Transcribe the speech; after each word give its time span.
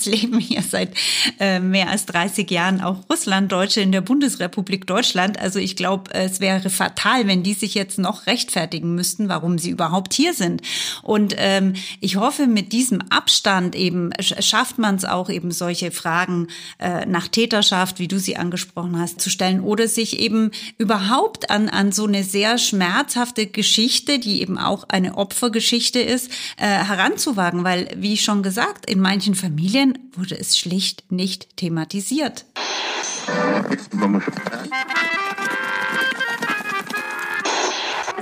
Jetzt 0.00 0.22
leben 0.22 0.38
hier 0.38 0.62
seit 0.62 0.94
äh, 1.38 1.60
mehr 1.60 1.90
als 1.90 2.06
30 2.06 2.50
Jahren 2.50 2.80
auch 2.80 2.96
Russlanddeutsche 3.10 3.82
in 3.82 3.92
der 3.92 4.00
Bundesrepublik 4.00 4.86
Deutschland. 4.86 5.38
Also 5.38 5.58
ich 5.58 5.76
glaube, 5.76 6.14
es 6.14 6.40
wäre 6.40 6.70
fatal, 6.70 7.26
wenn 7.26 7.42
die 7.42 7.52
sich 7.52 7.74
jetzt 7.74 7.98
noch 7.98 8.26
rechtfertigen 8.26 8.94
müssten, 8.94 9.28
warum 9.28 9.58
sie 9.58 9.68
überhaupt 9.68 10.14
hier 10.14 10.32
sind. 10.32 10.62
Und 11.02 11.34
ähm, 11.36 11.74
ich 12.00 12.16
hoffe, 12.16 12.46
mit 12.46 12.72
diesem 12.72 13.02
Abstand 13.10 13.74
eben 13.74 14.10
schafft 14.20 14.78
man 14.78 14.94
es 14.94 15.04
auch 15.04 15.28
eben 15.28 15.50
solche 15.50 15.90
Fragen 15.90 16.48
äh, 16.78 17.04
nach 17.04 17.28
Täterschaft, 17.28 17.98
wie 17.98 18.08
du 18.08 18.18
sie 18.18 18.38
angesprochen 18.38 18.98
hast, 18.98 19.20
zu 19.20 19.28
stellen 19.28 19.60
oder 19.60 19.86
sich 19.86 20.18
eben 20.18 20.50
überhaupt 20.78 21.50
an, 21.50 21.68
an 21.68 21.92
so 21.92 22.06
eine 22.06 22.24
sehr 22.24 22.56
schmerzhafte 22.56 23.46
Geschichte, 23.46 24.18
die 24.18 24.40
eben 24.40 24.56
auch 24.56 24.84
eine 24.88 25.18
Opfergeschichte 25.18 26.00
ist, 26.00 26.30
äh, 26.56 26.66
heranzuwagen, 26.66 27.64
weil, 27.64 27.88
wie 27.96 28.16
schon 28.16 28.42
gesagt, 28.42 28.88
in 28.88 29.00
manchen 29.00 29.34
Familien 29.34 29.89
wurde 30.12 30.38
es 30.38 30.58
schlicht 30.58 31.10
nicht 31.10 31.56
thematisiert. 31.56 32.44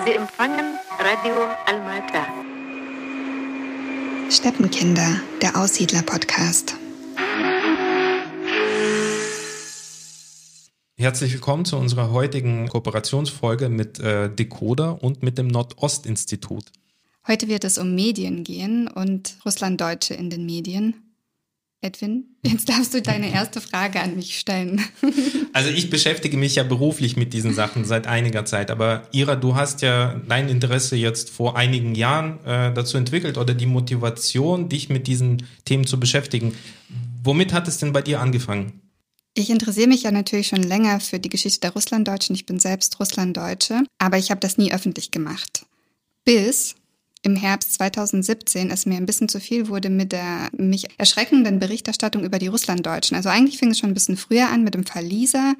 Sie 0.05 0.13
empfangen 0.13 0.79
Radio 0.99 1.35
Almata. 1.67 2.27
Steppenkinder, 4.31 5.21
der 5.41 5.57
Aussiedler-Podcast. 5.57 6.77
Herzlich 10.97 11.33
willkommen 11.33 11.65
zu 11.65 11.77
unserer 11.77 12.11
heutigen 12.11 12.69
Kooperationsfolge 12.69 13.69
mit 13.69 14.01
äh, 14.01 14.29
Decoder 14.35 15.03
und 15.03 15.23
mit 15.23 15.39
dem 15.39 15.47
Nordostinstitut. 15.47 16.65
Heute 17.27 17.49
wird 17.49 17.65
es 17.65 17.79
um 17.79 17.95
Medien 17.95 18.43
gehen 18.43 18.89
und 18.89 19.39
Russlanddeutsche 19.45 20.15
in 20.15 20.29
den 20.29 20.45
Medien. 20.45 21.08
Edwin, 21.81 22.25
jetzt 22.45 22.69
darfst 22.69 22.93
du 22.93 23.01
deine 23.01 23.33
erste 23.33 23.61
Frage 23.61 24.01
an 24.01 24.17
mich 24.17 24.39
stellen. 24.39 24.83
Also 25.55 25.71
ich 25.71 25.91
beschäftige 25.91 26.37
mich 26.37 26.55
ja 26.55 26.63
beruflich 26.63 27.17
mit 27.17 27.33
diesen 27.33 27.53
Sachen 27.53 27.85
seit 27.85 28.07
einiger 28.07 28.45
Zeit, 28.45 28.71
aber 28.71 29.09
Ira, 29.11 29.35
du 29.35 29.57
hast 29.57 29.83
ja 29.83 30.21
dein 30.29 30.49
Interesse 30.49 30.95
jetzt 30.95 31.31
vor 31.31 31.57
einigen 31.57 31.97
Jahren 31.97 32.39
äh, 32.45 32.73
dazu 32.73 32.97
entwickelt 32.97 33.39
oder 33.39 33.55
die 33.55 33.67
Motivation, 33.67 34.69
dich 34.69 34.89
mit 34.89 35.09
diesen 35.09 35.47
Themen 35.65 35.85
zu 35.85 35.99
beschäftigen. 35.99 36.55
Womit 37.25 37.53
hat 37.53 37.67
es 37.67 37.79
denn 37.79 37.93
bei 37.93 38.03
dir 38.03 38.21
angefangen? 38.21 38.81
Ich 39.35 39.51
interessiere 39.51 39.89
mich 39.89 40.03
ja 40.03 40.13
natürlich 40.13 40.49
schon 40.49 40.63
länger 40.63 41.01
für 41.01 41.19
die 41.19 41.29
Geschichte 41.29 41.61
der 41.61 41.73
Russlanddeutschen. 41.73 42.37
Ich 42.37 42.47
bin 42.47 42.61
selbst 42.61 43.01
Russlanddeutsche, 43.01 43.85
aber 43.99 44.19
ich 44.19 44.31
habe 44.31 44.41
das 44.41 44.59
nie 44.59 44.73
öffentlich 44.73 45.11
gemacht. 45.11 45.67
Bis 46.25 46.77
im 47.23 47.37
Herbst 47.37 47.75
2017 47.75 48.71
es 48.71 48.87
mir 48.87 48.97
ein 48.97 49.07
bisschen 49.07 49.29
zu 49.29 49.41
viel 49.41 49.69
wurde 49.69 49.91
mit 49.91 50.13
der 50.13 50.49
mich 50.57 50.87
erschreckenden 50.99 51.59
Berichterstattung 51.59 52.25
über 52.25 52.39
die 52.39 52.47
Russlanddeutschen. 52.47 53.17
Also 53.17 53.29
eigentlich 53.29 53.59
fing 53.59 53.71
es 53.71 53.79
schon 53.79 53.91
ein 53.91 53.95
bisschen 53.95 54.17
früher 54.17 54.49
an 54.49 54.65
mit 54.65 54.75
dem 54.75 54.87
Fall 54.87 55.05
Lisa. 55.05 55.55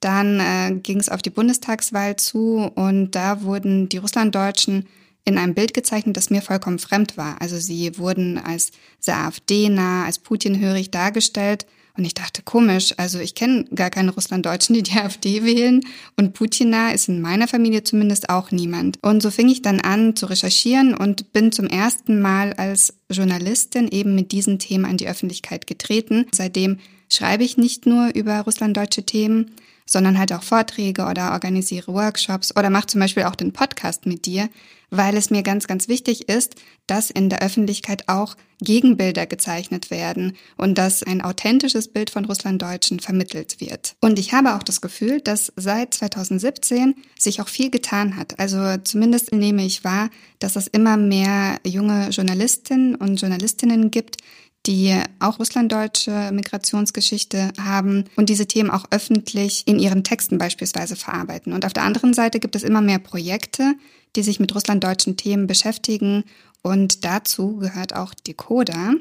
Dann 0.00 0.40
äh, 0.40 0.74
ging 0.82 0.98
es 0.98 1.08
auf 1.08 1.22
die 1.22 1.30
Bundestagswahl 1.30 2.16
zu 2.16 2.70
und 2.74 3.12
da 3.12 3.42
wurden 3.42 3.88
die 3.88 3.98
Russlanddeutschen 3.98 4.86
in 5.24 5.38
einem 5.38 5.54
Bild 5.54 5.72
gezeichnet, 5.72 6.16
das 6.16 6.30
mir 6.30 6.42
vollkommen 6.42 6.78
fremd 6.78 7.16
war. 7.16 7.40
Also 7.40 7.58
sie 7.58 7.98
wurden 7.98 8.38
als 8.38 8.72
sehr 9.00 9.16
AfD-nah, 9.16 10.04
als 10.04 10.18
Putin-hörig 10.18 10.90
dargestellt. 10.90 11.66
Und 11.96 12.04
ich 12.04 12.14
dachte, 12.14 12.42
komisch, 12.42 12.92
also 12.96 13.20
ich 13.20 13.36
kenne 13.36 13.64
gar 13.74 13.88
keine 13.88 14.10
Russlanddeutschen, 14.10 14.74
die 14.74 14.82
die 14.82 14.92
AfD 14.98 15.44
wählen. 15.44 15.80
Und 16.16 16.34
Putina 16.34 16.90
ist 16.90 17.08
in 17.08 17.20
meiner 17.20 17.46
Familie 17.46 17.84
zumindest 17.84 18.30
auch 18.30 18.50
niemand. 18.50 18.98
Und 19.02 19.22
so 19.22 19.30
fing 19.30 19.48
ich 19.48 19.62
dann 19.62 19.80
an 19.80 20.16
zu 20.16 20.26
recherchieren 20.26 20.94
und 20.94 21.32
bin 21.32 21.52
zum 21.52 21.66
ersten 21.66 22.20
Mal 22.20 22.52
als 22.54 22.94
Journalistin 23.10 23.88
eben 23.88 24.14
mit 24.14 24.32
diesen 24.32 24.58
Themen 24.58 24.84
an 24.86 24.96
die 24.96 25.08
Öffentlichkeit 25.08 25.66
getreten. 25.66 26.26
Seitdem 26.32 26.78
schreibe 27.08 27.44
ich 27.44 27.56
nicht 27.56 27.86
nur 27.86 28.12
über 28.14 28.40
russlanddeutsche 28.40 29.04
Themen, 29.04 29.52
sondern 29.86 30.18
halt 30.18 30.32
auch 30.32 30.42
Vorträge 30.42 31.04
oder 31.04 31.32
organisiere 31.32 31.92
Workshops 31.92 32.56
oder 32.56 32.70
mache 32.70 32.86
zum 32.86 33.00
Beispiel 33.00 33.24
auch 33.24 33.34
den 33.36 33.52
Podcast 33.52 34.06
mit 34.06 34.26
dir, 34.26 34.48
weil 34.90 35.16
es 35.16 35.30
mir 35.30 35.42
ganz, 35.42 35.66
ganz 35.66 35.88
wichtig 35.88 36.28
ist, 36.28 36.54
dass 36.86 37.10
in 37.10 37.28
der 37.28 37.42
Öffentlichkeit 37.42 38.08
auch 38.08 38.36
Gegenbilder 38.60 39.26
gezeichnet 39.26 39.90
werden 39.90 40.36
und 40.56 40.78
dass 40.78 41.02
ein 41.02 41.22
authentisches 41.22 41.88
Bild 41.88 42.10
von 42.10 42.24
Russlanddeutschen 42.24 43.00
vermittelt 43.00 43.60
wird. 43.60 43.96
Und 44.00 44.18
ich 44.18 44.32
habe 44.32 44.54
auch 44.54 44.62
das 44.62 44.80
Gefühl, 44.80 45.20
dass 45.20 45.52
seit 45.56 45.94
2017 45.94 46.94
sich 47.18 47.40
auch 47.40 47.48
viel 47.48 47.70
getan 47.70 48.16
hat. 48.16 48.38
Also 48.38 48.76
zumindest 48.84 49.32
nehme 49.32 49.64
ich 49.64 49.84
wahr, 49.84 50.10
dass 50.38 50.56
es 50.56 50.66
immer 50.68 50.96
mehr 50.96 51.58
junge 51.66 52.08
Journalistinnen 52.10 52.94
und 52.94 53.20
Journalistinnen 53.20 53.90
gibt, 53.90 54.18
die 54.66 54.98
auch 55.18 55.38
russlanddeutsche 55.38 56.30
Migrationsgeschichte 56.32 57.52
haben 57.60 58.04
und 58.16 58.28
diese 58.28 58.46
Themen 58.46 58.70
auch 58.70 58.86
öffentlich 58.90 59.62
in 59.66 59.78
ihren 59.78 60.04
Texten 60.04 60.38
beispielsweise 60.38 60.96
verarbeiten. 60.96 61.52
Und 61.52 61.66
auf 61.66 61.72
der 61.72 61.84
anderen 61.84 62.14
Seite 62.14 62.40
gibt 62.40 62.56
es 62.56 62.62
immer 62.62 62.80
mehr 62.80 62.98
Projekte, 62.98 63.74
die 64.16 64.22
sich 64.22 64.40
mit 64.40 64.54
russlanddeutschen 64.54 65.16
Themen 65.16 65.46
beschäftigen. 65.46 66.24
Und 66.62 67.04
dazu 67.04 67.56
gehört 67.56 67.94
auch 67.94 68.14
Decoder. 68.14 68.94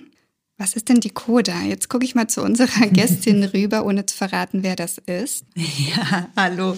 Was 0.59 0.75
ist 0.75 0.87
denn 0.87 0.99
Decoder? 0.99 1.61
Jetzt 1.63 1.89
gucke 1.89 2.05
ich 2.05 2.13
mal 2.13 2.27
zu 2.27 2.43
unserer 2.43 2.87
Gästin 2.91 3.43
rüber, 3.43 3.85
ohne 3.85 4.05
zu 4.05 4.15
verraten, 4.15 4.61
wer 4.61 4.75
das 4.75 4.99
ist. 4.99 5.45
Ja, 5.55 6.29
hallo. 6.35 6.77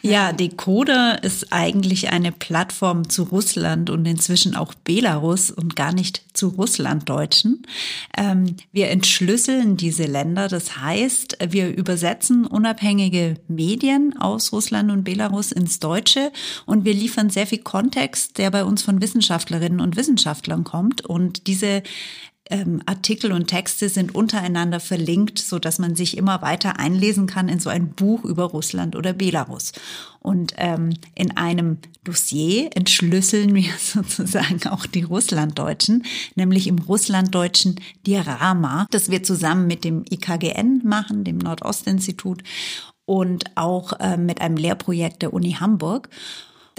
Ja, 0.00 0.32
Decoder 0.32 1.22
ist 1.22 1.52
eigentlich 1.52 2.10
eine 2.10 2.32
Plattform 2.32 3.10
zu 3.10 3.24
Russland 3.24 3.90
und 3.90 4.06
inzwischen 4.06 4.56
auch 4.56 4.72
Belarus 4.72 5.50
und 5.50 5.76
gar 5.76 5.92
nicht 5.92 6.22
zu 6.32 6.48
Russlanddeutschen. 6.48 7.66
Ähm, 8.16 8.56
wir 8.72 8.88
entschlüsseln 8.88 9.76
diese 9.76 10.04
Länder. 10.04 10.48
Das 10.48 10.78
heißt, 10.78 11.36
wir 11.50 11.76
übersetzen 11.76 12.46
unabhängige 12.46 13.34
Medien 13.48 14.16
aus 14.18 14.50
Russland 14.52 14.90
und 14.90 15.04
Belarus 15.04 15.52
ins 15.52 15.78
Deutsche 15.78 16.32
und 16.64 16.86
wir 16.86 16.94
liefern 16.94 17.28
sehr 17.28 17.46
viel 17.46 17.58
Kontext, 17.58 18.38
der 18.38 18.50
bei 18.50 18.64
uns 18.64 18.82
von 18.82 19.02
Wissenschaftlerinnen 19.02 19.80
und 19.80 19.96
Wissenschaftlern 19.96 20.64
kommt. 20.64 21.04
Und 21.04 21.46
diese 21.46 21.82
ähm, 22.50 22.82
Artikel 22.86 23.32
und 23.32 23.46
Texte 23.46 23.88
sind 23.88 24.14
untereinander 24.14 24.80
verlinkt, 24.80 25.38
so 25.38 25.58
dass 25.58 25.78
man 25.78 25.94
sich 25.94 26.16
immer 26.16 26.42
weiter 26.42 26.78
einlesen 26.78 27.26
kann 27.26 27.48
in 27.48 27.60
so 27.60 27.70
ein 27.70 27.90
Buch 27.90 28.24
über 28.24 28.44
Russland 28.44 28.96
oder 28.96 29.12
Belarus. 29.12 29.72
Und 30.20 30.54
ähm, 30.58 30.94
in 31.14 31.36
einem 31.36 31.78
Dossier 32.04 32.70
entschlüsseln 32.74 33.54
wir 33.54 33.72
sozusagen 33.78 34.68
auch 34.68 34.86
die 34.86 35.02
Russlanddeutschen, 35.02 36.04
nämlich 36.34 36.66
im 36.66 36.78
Russlanddeutschen 36.78 37.80
Diorama, 38.06 38.86
das 38.90 39.10
wir 39.10 39.22
zusammen 39.22 39.66
mit 39.66 39.84
dem 39.84 40.04
IKGN 40.10 40.82
machen, 40.84 41.24
dem 41.24 41.38
Nordostinstitut 41.38 42.42
und 43.06 43.44
auch 43.56 43.98
äh, 43.98 44.16
mit 44.16 44.40
einem 44.40 44.56
Lehrprojekt 44.56 45.22
der 45.22 45.32
Uni 45.32 45.52
Hamburg 45.52 46.08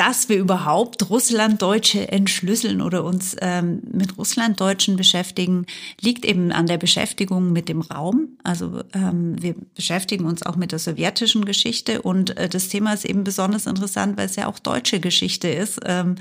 dass 0.02 0.30
wir 0.30 0.38
überhaupt 0.40 1.12
Russlanddeutsche 1.12 2.12
entschlüsseln 2.12 2.82
oder 2.82 3.04
uns 3.04 3.36
ähm, 3.40 3.84
mit 3.92 4.18
Russlanddeutschen 4.18 4.98
beschäftigen, 4.98 5.68
liegt 6.02 6.26
eben 6.26 6.52
an 6.52 6.66
der 6.66 6.80
Beschäftigung 6.80 7.54
mit 7.54 7.70
dem 7.70 7.82
Raum. 7.82 8.30
Also 8.44 8.82
ähm, 8.96 9.40
wir 9.40 9.54
beschäftigen 9.76 10.26
uns 10.26 10.42
auch 10.42 10.56
mit 10.56 10.72
der 10.72 10.80
sowjetischen 10.80 11.46
Geschichte 11.46 12.02
und 12.02 12.36
äh, 12.36 12.50
das 12.50 12.70
Thema 12.70 12.94
ist 12.94 13.06
eben 13.06 13.24
besonders 13.24 13.68
interessant, 13.68 14.18
weil 14.18 14.26
es 14.26 14.38
ja 14.38 14.48
auch 14.48 14.58
deutsche 14.58 15.00
Geschichte 15.00 15.50
ist 15.50 15.80
ähm, 15.86 16.16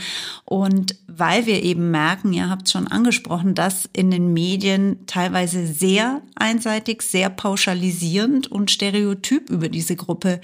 und 0.45 0.97
weil 1.07 1.47
wir 1.47 1.63
eben 1.63 1.91
merken, 1.91 2.35
ihr 2.35 2.51
habt 2.51 2.67
es 2.67 2.73
schon 2.73 2.87
angesprochen, 2.87 3.55
dass 3.55 3.89
in 3.95 4.11
den 4.11 4.35
Medien 4.35 5.07
teilweise 5.07 5.67
sehr 5.67 6.21
einseitig, 6.35 7.01
sehr 7.01 7.31
pauschalisierend 7.31 8.53
und 8.53 8.71
stereotyp 8.71 9.49
über 9.49 9.71
diese 9.71 9.97
Gruppe 9.97 10.43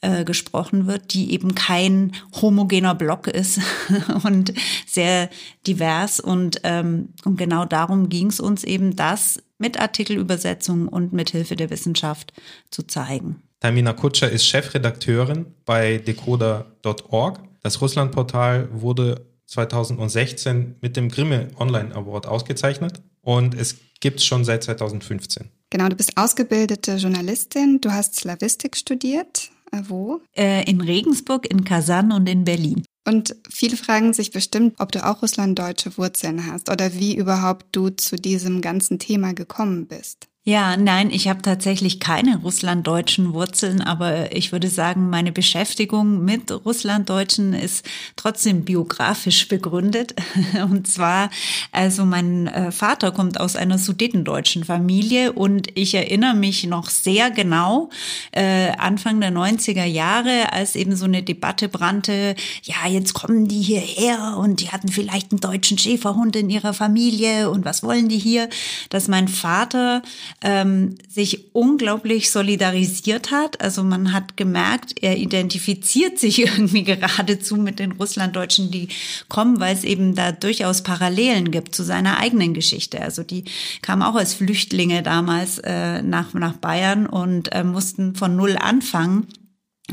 äh, 0.00 0.24
gesprochen 0.24 0.86
wird, 0.86 1.12
die 1.12 1.34
eben 1.34 1.54
kein 1.54 2.12
homogen 2.40 2.77
homogener 2.78 2.94
Block 2.94 3.26
ist 3.26 3.60
und 4.24 4.52
sehr 4.86 5.28
divers. 5.66 6.20
Und, 6.20 6.60
ähm, 6.64 7.10
und 7.24 7.36
genau 7.36 7.64
darum 7.64 8.08
ging 8.08 8.28
es 8.28 8.40
uns 8.40 8.64
eben, 8.64 8.96
das 8.96 9.42
mit 9.58 9.80
Artikelübersetzung 9.80 10.88
und 10.88 11.12
mit 11.12 11.30
Hilfe 11.30 11.56
der 11.56 11.70
Wissenschaft 11.70 12.32
zu 12.70 12.82
zeigen. 12.84 13.42
Tamina 13.60 13.92
Kutscher 13.92 14.30
ist 14.30 14.46
Chefredakteurin 14.46 15.46
bei 15.64 15.98
decoder.org. 15.98 17.40
Das 17.62 17.80
Russlandportal 17.80 18.68
wurde 18.72 19.26
2016 19.46 20.76
mit 20.80 20.96
dem 20.96 21.08
Grimme 21.08 21.48
Online 21.58 21.94
Award 21.94 22.26
ausgezeichnet 22.26 23.02
und 23.22 23.54
es 23.54 23.76
gibt 24.00 24.20
es 24.20 24.26
schon 24.26 24.44
seit 24.44 24.62
2015. 24.62 25.50
Genau, 25.70 25.88
du 25.88 25.96
bist 25.96 26.16
ausgebildete 26.16 26.96
Journalistin, 26.96 27.80
du 27.80 27.90
hast 27.90 28.14
Slavistik 28.14 28.76
studiert 28.76 29.50
wo? 29.88 30.20
Äh, 30.36 30.68
in 30.68 30.80
Regensburg, 30.80 31.50
in 31.50 31.64
Kasan 31.64 32.12
und 32.12 32.28
in 32.28 32.44
Berlin. 32.44 32.84
Und 33.06 33.36
viele 33.48 33.76
fragen 33.76 34.12
sich 34.12 34.32
bestimmt, 34.32 34.74
ob 34.78 34.92
du 34.92 35.04
auch 35.04 35.22
russlanddeutsche 35.22 35.96
Wurzeln 35.96 36.46
hast 36.46 36.68
oder 36.68 36.92
wie 36.94 37.16
überhaupt 37.16 37.66
du 37.72 37.88
zu 37.88 38.16
diesem 38.16 38.60
ganzen 38.60 38.98
Thema 38.98 39.32
gekommen 39.32 39.86
bist. 39.86 40.28
Ja, 40.48 40.78
nein, 40.78 41.10
ich 41.10 41.28
habe 41.28 41.42
tatsächlich 41.42 42.00
keine 42.00 42.38
russlanddeutschen 42.38 43.34
Wurzeln, 43.34 43.82
aber 43.82 44.34
ich 44.34 44.50
würde 44.50 44.68
sagen, 44.68 45.10
meine 45.10 45.30
Beschäftigung 45.30 46.24
mit 46.24 46.50
Russlanddeutschen 46.64 47.52
ist 47.52 47.84
trotzdem 48.16 48.64
biografisch 48.64 49.46
begründet. 49.48 50.14
Und 50.70 50.88
zwar, 50.88 51.28
also 51.70 52.06
mein 52.06 52.46
äh, 52.46 52.72
Vater 52.72 53.12
kommt 53.12 53.38
aus 53.38 53.56
einer 53.56 53.76
sudetendeutschen 53.76 54.64
Familie 54.64 55.32
und 55.32 55.68
ich 55.74 55.94
erinnere 55.94 56.32
mich 56.32 56.64
noch 56.64 56.88
sehr 56.88 57.30
genau, 57.30 57.90
äh, 58.32 58.70
Anfang 58.78 59.20
der 59.20 59.32
90er 59.32 59.84
Jahre, 59.84 60.50
als 60.54 60.76
eben 60.76 60.96
so 60.96 61.04
eine 61.04 61.22
Debatte 61.22 61.68
brannte, 61.68 62.34
ja, 62.62 62.88
jetzt 62.88 63.12
kommen 63.12 63.48
die 63.48 63.60
hierher 63.60 64.38
und 64.38 64.60
die 64.62 64.70
hatten 64.70 64.88
vielleicht 64.88 65.30
einen 65.30 65.40
deutschen 65.40 65.76
Schäferhund 65.76 66.36
in 66.36 66.48
ihrer 66.48 66.72
Familie 66.72 67.50
und 67.50 67.66
was 67.66 67.82
wollen 67.82 68.08
die 68.08 68.18
hier, 68.18 68.48
dass 68.88 69.08
mein 69.08 69.28
Vater 69.28 70.00
ähm, 70.40 70.96
sich 71.08 71.54
unglaublich 71.54 72.30
solidarisiert 72.30 73.30
hat. 73.30 73.60
Also 73.60 73.82
man 73.82 74.12
hat 74.12 74.36
gemerkt, 74.36 74.94
er 75.02 75.16
identifiziert 75.16 76.18
sich 76.18 76.38
irgendwie 76.46 76.84
geradezu 76.84 77.56
mit 77.56 77.78
den 77.78 77.92
Russlanddeutschen, 77.92 78.70
die 78.70 78.88
kommen, 79.28 79.60
weil 79.60 79.74
es 79.74 79.84
eben 79.84 80.14
da 80.14 80.32
durchaus 80.32 80.82
Parallelen 80.82 81.50
gibt 81.50 81.74
zu 81.74 81.82
seiner 81.82 82.18
eigenen 82.18 82.54
Geschichte. 82.54 83.00
Also 83.00 83.22
die 83.22 83.44
kamen 83.82 84.02
auch 84.02 84.14
als 84.14 84.34
Flüchtlinge 84.34 85.02
damals 85.02 85.58
äh, 85.58 86.02
nach, 86.02 86.34
nach 86.34 86.54
Bayern 86.54 87.06
und 87.06 87.52
äh, 87.52 87.64
mussten 87.64 88.14
von 88.14 88.36
Null 88.36 88.56
anfangen 88.56 89.26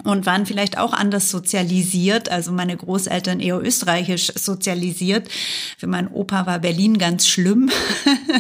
und 0.04 0.26
waren 0.26 0.46
vielleicht 0.46 0.78
auch 0.78 0.94
anders 0.94 1.30
sozialisiert. 1.30 2.30
Also 2.30 2.52
meine 2.52 2.76
Großeltern 2.76 3.40
eher 3.40 3.62
österreichisch 3.62 4.32
sozialisiert. 4.36 5.30
Für 5.78 5.88
meinen 5.88 6.10
Opa 6.10 6.46
war 6.46 6.60
Berlin 6.60 6.98
ganz 6.98 7.28
schlimm, 7.28 7.72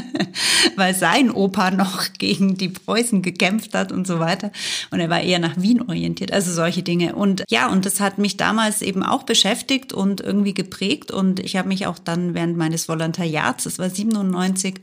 weil 0.75 0.93
sein 0.93 1.31
Opa 1.31 1.71
noch 1.71 2.11
gegen 2.17 2.57
die 2.57 2.69
Preußen 2.69 3.21
gekämpft 3.21 3.73
hat 3.73 3.91
und 3.91 4.05
so 4.05 4.19
weiter. 4.19 4.51
Und 4.91 4.99
er 4.99 5.09
war 5.09 5.21
eher 5.21 5.39
nach 5.39 5.55
Wien 5.57 5.81
orientiert. 5.81 6.33
Also 6.33 6.51
solche 6.51 6.83
Dinge. 6.83 7.15
Und 7.15 7.43
ja, 7.49 7.69
und 7.69 7.85
das 7.85 8.01
hat 8.01 8.17
mich 8.17 8.35
damals 8.35 8.81
eben 8.81 9.03
auch 9.03 9.23
beschäftigt 9.23 9.93
und 9.93 10.19
irgendwie 10.19 10.53
geprägt. 10.53 11.11
Und 11.11 11.39
ich 11.39 11.55
habe 11.55 11.69
mich 11.69 11.87
auch 11.87 11.99
dann 11.99 12.33
während 12.33 12.57
meines 12.57 12.89
Volontariats, 12.89 13.63
das 13.63 13.79
war 13.79 13.89
97, 13.89 14.75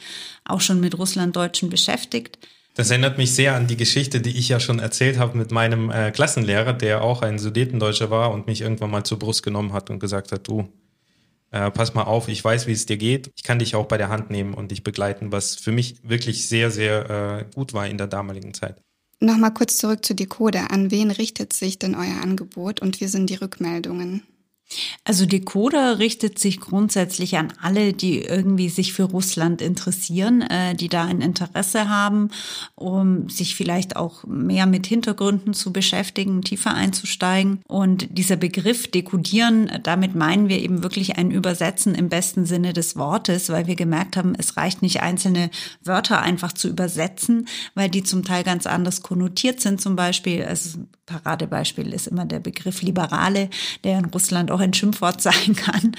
auch 0.44 0.62
schon 0.62 0.80
mit 0.80 0.98
Russlanddeutschen 0.98 1.68
beschäftigt. 1.68 2.38
Das 2.74 2.90
erinnert 2.90 3.18
mich 3.18 3.34
sehr 3.34 3.54
an 3.54 3.66
die 3.66 3.76
Geschichte, 3.76 4.20
die 4.20 4.36
ich 4.36 4.48
ja 4.48 4.58
schon 4.58 4.78
erzählt 4.78 5.18
habe 5.18 5.36
mit 5.36 5.50
meinem 5.50 5.90
äh, 5.90 6.10
Klassenlehrer, 6.10 6.72
der 6.72 7.02
auch 7.02 7.20
ein 7.20 7.38
Sudetendeutscher 7.38 8.10
war 8.10 8.32
und 8.32 8.46
mich 8.46 8.62
irgendwann 8.62 8.90
mal 8.90 9.04
zur 9.04 9.18
Brust 9.18 9.42
genommen 9.42 9.74
hat 9.74 9.90
und 9.90 9.98
gesagt 9.98 10.32
hat, 10.32 10.48
du, 10.48 10.68
äh, 11.50 11.70
pass 11.70 11.92
mal 11.92 12.04
auf, 12.04 12.28
ich 12.28 12.42
weiß, 12.42 12.66
wie 12.66 12.72
es 12.72 12.86
dir 12.86 12.96
geht. 12.96 13.30
Ich 13.36 13.42
kann 13.42 13.58
dich 13.58 13.74
auch 13.74 13.86
bei 13.86 13.98
der 13.98 14.08
Hand 14.08 14.30
nehmen 14.30 14.54
und 14.54 14.70
dich 14.70 14.82
begleiten, 14.82 15.32
was 15.32 15.54
für 15.54 15.70
mich 15.70 15.96
wirklich 16.02 16.48
sehr, 16.48 16.70
sehr 16.70 17.10
äh, 17.10 17.54
gut 17.54 17.74
war 17.74 17.86
in 17.86 17.98
der 17.98 18.06
damaligen 18.06 18.54
Zeit. 18.54 18.82
Nochmal 19.20 19.52
kurz 19.52 19.76
zurück 19.76 20.04
zu 20.04 20.14
Decoder. 20.14 20.70
An 20.72 20.90
wen 20.90 21.10
richtet 21.10 21.52
sich 21.52 21.78
denn 21.78 21.94
euer 21.94 22.22
Angebot 22.22 22.80
und 22.80 23.00
wie 23.00 23.06
sind 23.06 23.28
die 23.28 23.34
Rückmeldungen? 23.34 24.22
Also 25.04 25.26
Decoder 25.26 25.98
richtet 25.98 26.38
sich 26.38 26.60
grundsätzlich 26.60 27.36
an 27.36 27.52
alle, 27.60 27.92
die 27.92 28.20
irgendwie 28.20 28.68
sich 28.68 28.92
für 28.92 29.04
Russland 29.04 29.60
interessieren, 29.60 30.42
äh, 30.42 30.74
die 30.74 30.88
da 30.88 31.04
ein 31.04 31.20
Interesse 31.20 31.88
haben, 31.88 32.30
um 32.74 33.28
sich 33.28 33.56
vielleicht 33.56 33.96
auch 33.96 34.24
mehr 34.24 34.66
mit 34.66 34.86
Hintergründen 34.86 35.54
zu 35.54 35.72
beschäftigen, 35.72 36.42
tiefer 36.42 36.74
einzusteigen. 36.74 37.60
Und 37.66 38.08
dieser 38.16 38.36
Begriff 38.36 38.90
dekodieren, 38.90 39.70
damit 39.82 40.14
meinen 40.14 40.48
wir 40.48 40.60
eben 40.60 40.82
wirklich 40.82 41.16
ein 41.16 41.30
Übersetzen 41.30 41.94
im 41.94 42.08
besten 42.08 42.46
Sinne 42.46 42.72
des 42.72 42.96
Wortes, 42.96 43.48
weil 43.48 43.66
wir 43.66 43.76
gemerkt 43.76 44.16
haben, 44.16 44.34
es 44.36 44.56
reicht 44.56 44.82
nicht 44.82 45.02
einzelne 45.02 45.50
Wörter 45.82 46.22
einfach 46.22 46.52
zu 46.52 46.68
übersetzen, 46.68 47.46
weil 47.74 47.90
die 47.90 48.02
zum 48.02 48.24
Teil 48.24 48.44
ganz 48.44 48.66
anders 48.66 49.02
konnotiert 49.02 49.60
sind. 49.60 49.80
Zum 49.80 49.96
Beispiel, 49.96 50.44
also 50.44 50.80
Paradebeispiel 51.06 51.92
ist 51.92 52.06
immer 52.06 52.24
der 52.24 52.40
Begriff 52.40 52.82
Liberale, 52.82 53.50
der 53.84 53.98
in 53.98 54.06
Russland 54.06 54.50
auch 54.50 54.60
ein 54.62 54.74
Schimpfwort 54.74 55.20
sein 55.20 55.54
kann. 55.56 55.92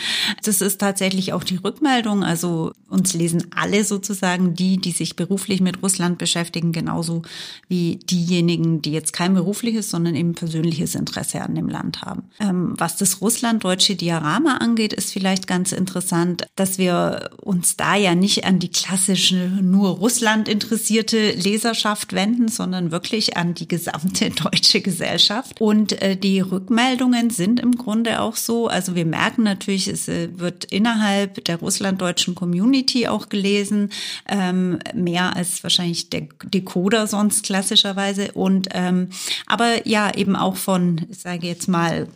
Das 0.44 0.62
ist 0.62 0.80
tatsächlich 0.80 1.34
auch 1.34 1.44
die 1.44 1.58
Rückmeldung. 1.58 2.24
Also 2.24 2.74
uns 2.90 3.14
lesen 3.14 3.48
alle 3.56 3.84
sozusagen 3.84 4.56
die, 4.56 4.78
die 4.78 4.92
sich 4.92 5.16
beruflich 5.16 5.62
mit 5.62 5.82
Russland 5.82 6.18
beschäftigen, 6.18 6.72
genauso 6.72 7.24
wie 7.68 7.98
diejenigen, 7.98 8.82
die 8.82 8.92
jetzt 8.92 9.14
kein 9.14 9.34
berufliches, 9.34 9.90
sondern 9.90 10.16
eben 10.16 10.36
persönliches 10.36 10.96
Interesse 10.96 11.42
an 11.42 11.56
dem 11.56 11.70
Land 11.70 12.02
haben. 12.02 12.24
Ähm, 12.40 12.74
was 12.78 12.98
das 12.98 13.22
russlanddeutsche 13.22 13.96
Diorama 13.96 14.58
angeht, 14.58 14.94
ist 14.94 15.12
vielleicht 15.12 15.48
ganz 15.48 15.72
interessant, 15.72 16.46
dass 16.56 16.78
wir 16.78 17.32
uns 17.42 17.78
da 17.78 17.96
ja 17.96 18.16
nicht 18.16 18.46
an 18.46 18.60
die 18.60 18.70
klassische, 18.70 19.50
nur 19.62 19.92
Russland 19.92 20.48
interessierte 20.48 21.32
Leserschaft 21.32 22.14
wenden, 22.14 22.48
sondern 22.48 22.92
wirklich 22.92 23.38
an 23.38 23.54
die 23.54 23.68
gesamte 23.68 24.30
deutsche 24.44 24.82
Gesellschaft. 24.82 25.60
Und 25.60 26.02
äh, 26.02 26.16
die 26.16 26.40
Rückmeldungen 26.40 27.30
sind 27.30 27.60
im 27.60 27.76
Grunde 27.76 28.22
auch 28.22 28.36
so, 28.36 28.53
also 28.68 28.96
wir 28.96 29.06
merken 29.06 29.44
natürlich, 29.44 29.88
es 29.88 30.08
äh, 30.08 30.30
wird 30.40 30.66
innerhalb 30.66 31.44
der 31.46 31.58
russlanddeutschen 31.58 32.36
Community 32.36 33.08
auch 33.08 33.30
gelesen, 33.30 33.92
ähm, 34.28 34.80
mehr 34.94 35.36
als 35.36 35.64
wahrscheinlich 35.64 36.10
der 36.10 36.28
Decoder 36.44 37.08
sonst 37.08 37.44
klassischerweise. 37.46 38.32
Und 38.34 38.70
ähm, 38.72 39.10
aber 39.46 39.88
ja, 39.88 40.14
eben 40.16 40.36
auch 40.36 40.56
von, 40.56 41.06
ich 41.10 41.20
sage 41.20 41.48
jetzt 41.48 41.68
mal, 41.68 42.08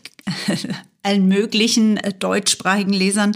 allen 1.08 1.28
möglichen 1.28 1.96
äh, 1.98 2.14
deutschsprachigen 2.14 2.92
Lesern, 2.92 3.34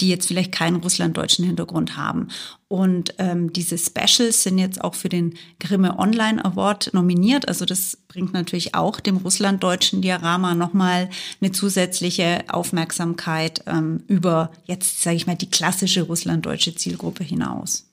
die 0.00 0.08
jetzt 0.08 0.26
vielleicht 0.26 0.50
keinen 0.50 0.76
russlanddeutschen 0.76 1.44
Hintergrund 1.44 1.96
haben. 1.96 2.28
Und 2.66 3.14
ähm, 3.18 3.52
diese 3.52 3.78
Specials 3.78 4.42
sind 4.42 4.58
jetzt 4.58 4.80
auch 4.80 4.94
für 4.94 5.08
den 5.08 5.34
Grimme 5.60 5.98
Online 5.98 6.44
Award 6.44 6.92
nominiert. 6.94 7.46
Also 7.46 7.64
das 7.64 7.96
bringt 8.08 8.32
natürlich 8.32 8.74
auch 8.74 8.98
dem 8.98 9.18
russlanddeutschen 9.18 10.02
Diorama 10.02 10.54
nochmal 10.54 11.10
eine 11.40 11.52
zusätzliche 11.52 12.44
Aufmerksamkeit 12.48 13.62
ähm, 13.66 14.02
über 14.08 14.50
jetzt, 14.64 15.02
sage 15.02 15.16
ich 15.16 15.26
mal, 15.26 15.36
die 15.36 15.50
klassische 15.50 16.02
russlanddeutsche 16.02 16.74
Zielgruppe 16.74 17.22
hinaus. 17.22 17.86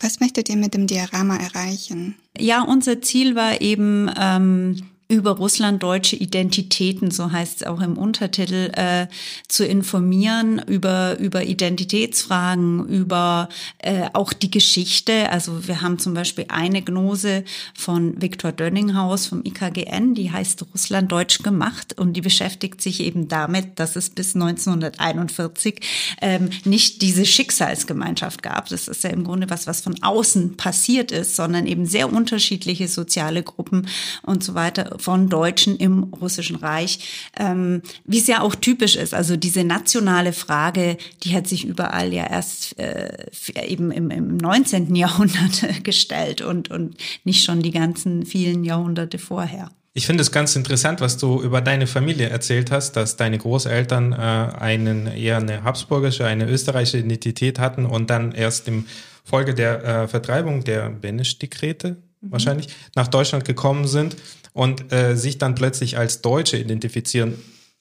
Was 0.00 0.20
möchtet 0.20 0.48
ihr 0.48 0.56
mit 0.56 0.74
dem 0.74 0.86
Diorama 0.86 1.36
erreichen? 1.36 2.16
Ja, 2.36 2.62
unser 2.62 3.00
Ziel 3.00 3.34
war 3.34 3.60
eben, 3.60 4.10
ähm, 4.18 4.82
über 5.10 5.30
russlanddeutsche 5.30 6.16
Identitäten, 6.16 7.10
so 7.10 7.32
heißt 7.32 7.62
es 7.62 7.66
auch 7.66 7.80
im 7.80 7.96
Untertitel, 7.96 8.70
äh, 8.74 9.06
zu 9.48 9.64
informieren, 9.64 10.60
über, 10.66 11.18
über 11.18 11.44
Identitätsfragen, 11.44 12.86
über 12.86 13.48
äh, 13.78 14.10
auch 14.12 14.34
die 14.34 14.50
Geschichte. 14.50 15.30
Also 15.30 15.66
wir 15.66 15.80
haben 15.80 15.98
zum 15.98 16.12
Beispiel 16.12 16.44
eine 16.48 16.82
Gnose 16.82 17.44
von 17.74 18.20
Viktor 18.20 18.52
Dönninghaus 18.52 19.26
vom 19.26 19.42
IKGN, 19.46 20.14
die 20.14 20.30
heißt 20.30 20.66
Russlanddeutsch 20.74 21.42
gemacht 21.42 21.98
und 21.98 22.12
die 22.12 22.20
beschäftigt 22.20 22.82
sich 22.82 23.00
eben 23.00 23.28
damit, 23.28 23.78
dass 23.78 23.96
es 23.96 24.10
bis 24.10 24.34
1941 24.34 25.80
ähm, 26.20 26.50
nicht 26.66 27.00
diese 27.00 27.24
Schicksalsgemeinschaft 27.24 28.42
gab. 28.42 28.68
Das 28.68 28.88
ist 28.88 29.04
ja 29.04 29.10
im 29.10 29.24
Grunde 29.24 29.48
was, 29.48 29.66
was 29.66 29.80
von 29.80 30.02
außen 30.02 30.58
passiert 30.58 31.12
ist, 31.12 31.34
sondern 31.34 31.66
eben 31.66 31.86
sehr 31.86 32.12
unterschiedliche 32.12 32.88
soziale 32.88 33.42
Gruppen 33.42 33.88
und 34.22 34.44
so 34.44 34.54
weiter 34.54 34.97
von 34.98 35.28
Deutschen 35.28 35.76
im 35.76 36.04
Russischen 36.04 36.56
Reich, 36.56 37.30
ähm, 37.38 37.82
wie 38.04 38.18
es 38.18 38.26
ja 38.26 38.40
auch 38.40 38.54
typisch 38.54 38.96
ist. 38.96 39.14
Also 39.14 39.36
diese 39.36 39.64
nationale 39.64 40.32
Frage, 40.32 40.96
die 41.22 41.34
hat 41.34 41.46
sich 41.46 41.64
überall 41.64 42.12
ja 42.12 42.26
erst 42.26 42.78
äh, 42.78 43.26
eben 43.66 43.90
im, 43.90 44.10
im 44.10 44.36
19. 44.36 44.94
Jahrhundert 44.94 45.62
gestellt 45.84 46.40
und, 46.40 46.70
und 46.70 46.96
nicht 47.24 47.44
schon 47.44 47.62
die 47.62 47.70
ganzen 47.70 48.26
vielen 48.26 48.64
Jahrhunderte 48.64 49.18
vorher. 49.18 49.70
Ich 49.94 50.06
finde 50.06 50.22
es 50.22 50.30
ganz 50.30 50.54
interessant, 50.54 51.00
was 51.00 51.16
du 51.16 51.42
über 51.42 51.60
deine 51.60 51.88
Familie 51.88 52.28
erzählt 52.28 52.70
hast, 52.70 52.92
dass 52.92 53.16
deine 53.16 53.36
Großeltern 53.36 54.12
äh, 54.12 54.16
einen 54.16 55.08
eher 55.08 55.38
eine 55.38 55.64
habsburgische, 55.64 56.24
eine 56.24 56.48
österreichische 56.48 56.98
Identität 56.98 57.58
hatten 57.58 57.84
und 57.84 58.08
dann 58.08 58.30
erst 58.30 58.68
im 58.68 58.86
Folge 59.24 59.54
der 59.54 59.84
äh, 59.84 60.08
Vertreibung 60.08 60.62
der 60.62 60.88
Benesch-Dekrete 60.90 61.96
mhm. 62.20 62.32
wahrscheinlich 62.32 62.68
nach 62.94 63.08
Deutschland 63.08 63.44
gekommen 63.44 63.86
sind 63.86 64.16
und 64.52 64.92
äh, 64.92 65.16
sich 65.16 65.38
dann 65.38 65.54
plötzlich 65.54 65.98
als 65.98 66.22
Deutsche 66.22 66.56
identifizieren 66.58 67.34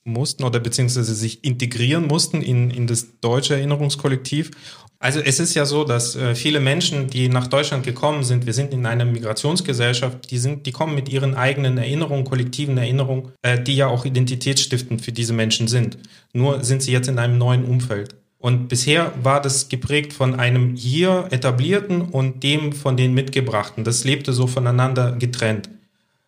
mussten 0.04 0.44
oder 0.44 0.60
beziehungsweise 0.60 1.14
sich 1.14 1.44
integrieren 1.44 2.08
mussten 2.08 2.42
in, 2.42 2.72
in 2.72 2.88
das 2.88 3.20
deutsche 3.20 3.56
Erinnerungskollektiv. 3.56 4.52
Also 5.00 5.20
es 5.20 5.40
ist 5.40 5.54
ja 5.54 5.66
so, 5.66 5.84
dass 5.84 6.16
äh, 6.16 6.34
viele 6.34 6.60
Menschen, 6.60 7.08
die 7.08 7.30
nach 7.30 7.48
Deutschland 7.48 7.84
gekommen 7.84 8.24
sind, 8.24 8.48
wir 8.48 8.54
sind 8.54 8.74
in 8.74 8.88
einer 8.88 9.06
Migrationsgesellschaft, 9.06 10.32
die 10.32 10.40
sind, 10.40 10.66
die 10.66 10.72
kommen 10.72 10.96
mit 10.96 11.08
ihren 11.08 11.36
eigenen 11.36 11.78
Erinnerungen, 11.78 12.24
kollektiven 12.24 12.78
Erinnerungen, 12.80 13.32
äh, 13.44 13.62
die 13.62 13.76
ja 13.76 13.88
auch 13.88 14.06
identitätsstiftend 14.06 15.04
für 15.04 15.12
diese 15.12 15.34
Menschen 15.34 15.68
sind. 15.68 16.00
Nur 16.34 16.64
sind 16.64 16.82
sie 16.82 16.92
jetzt 16.92 17.10
in 17.10 17.20
einem 17.20 17.38
neuen 17.38 17.64
Umfeld. 17.66 18.16
Und 18.40 18.68
bisher 18.68 19.14
war 19.24 19.42
das 19.42 19.68
geprägt 19.68 20.14
von 20.14 20.40
einem 20.40 20.76
hier 20.76 21.28
etablierten 21.32 22.02
und 22.02 22.44
dem 22.44 22.72
von 22.72 22.96
den 22.96 23.14
mitgebrachten. 23.14 23.84
Das 23.84 24.04
lebte 24.04 24.32
so 24.32 24.46
voneinander 24.46 25.14
getrennt. 25.14 25.70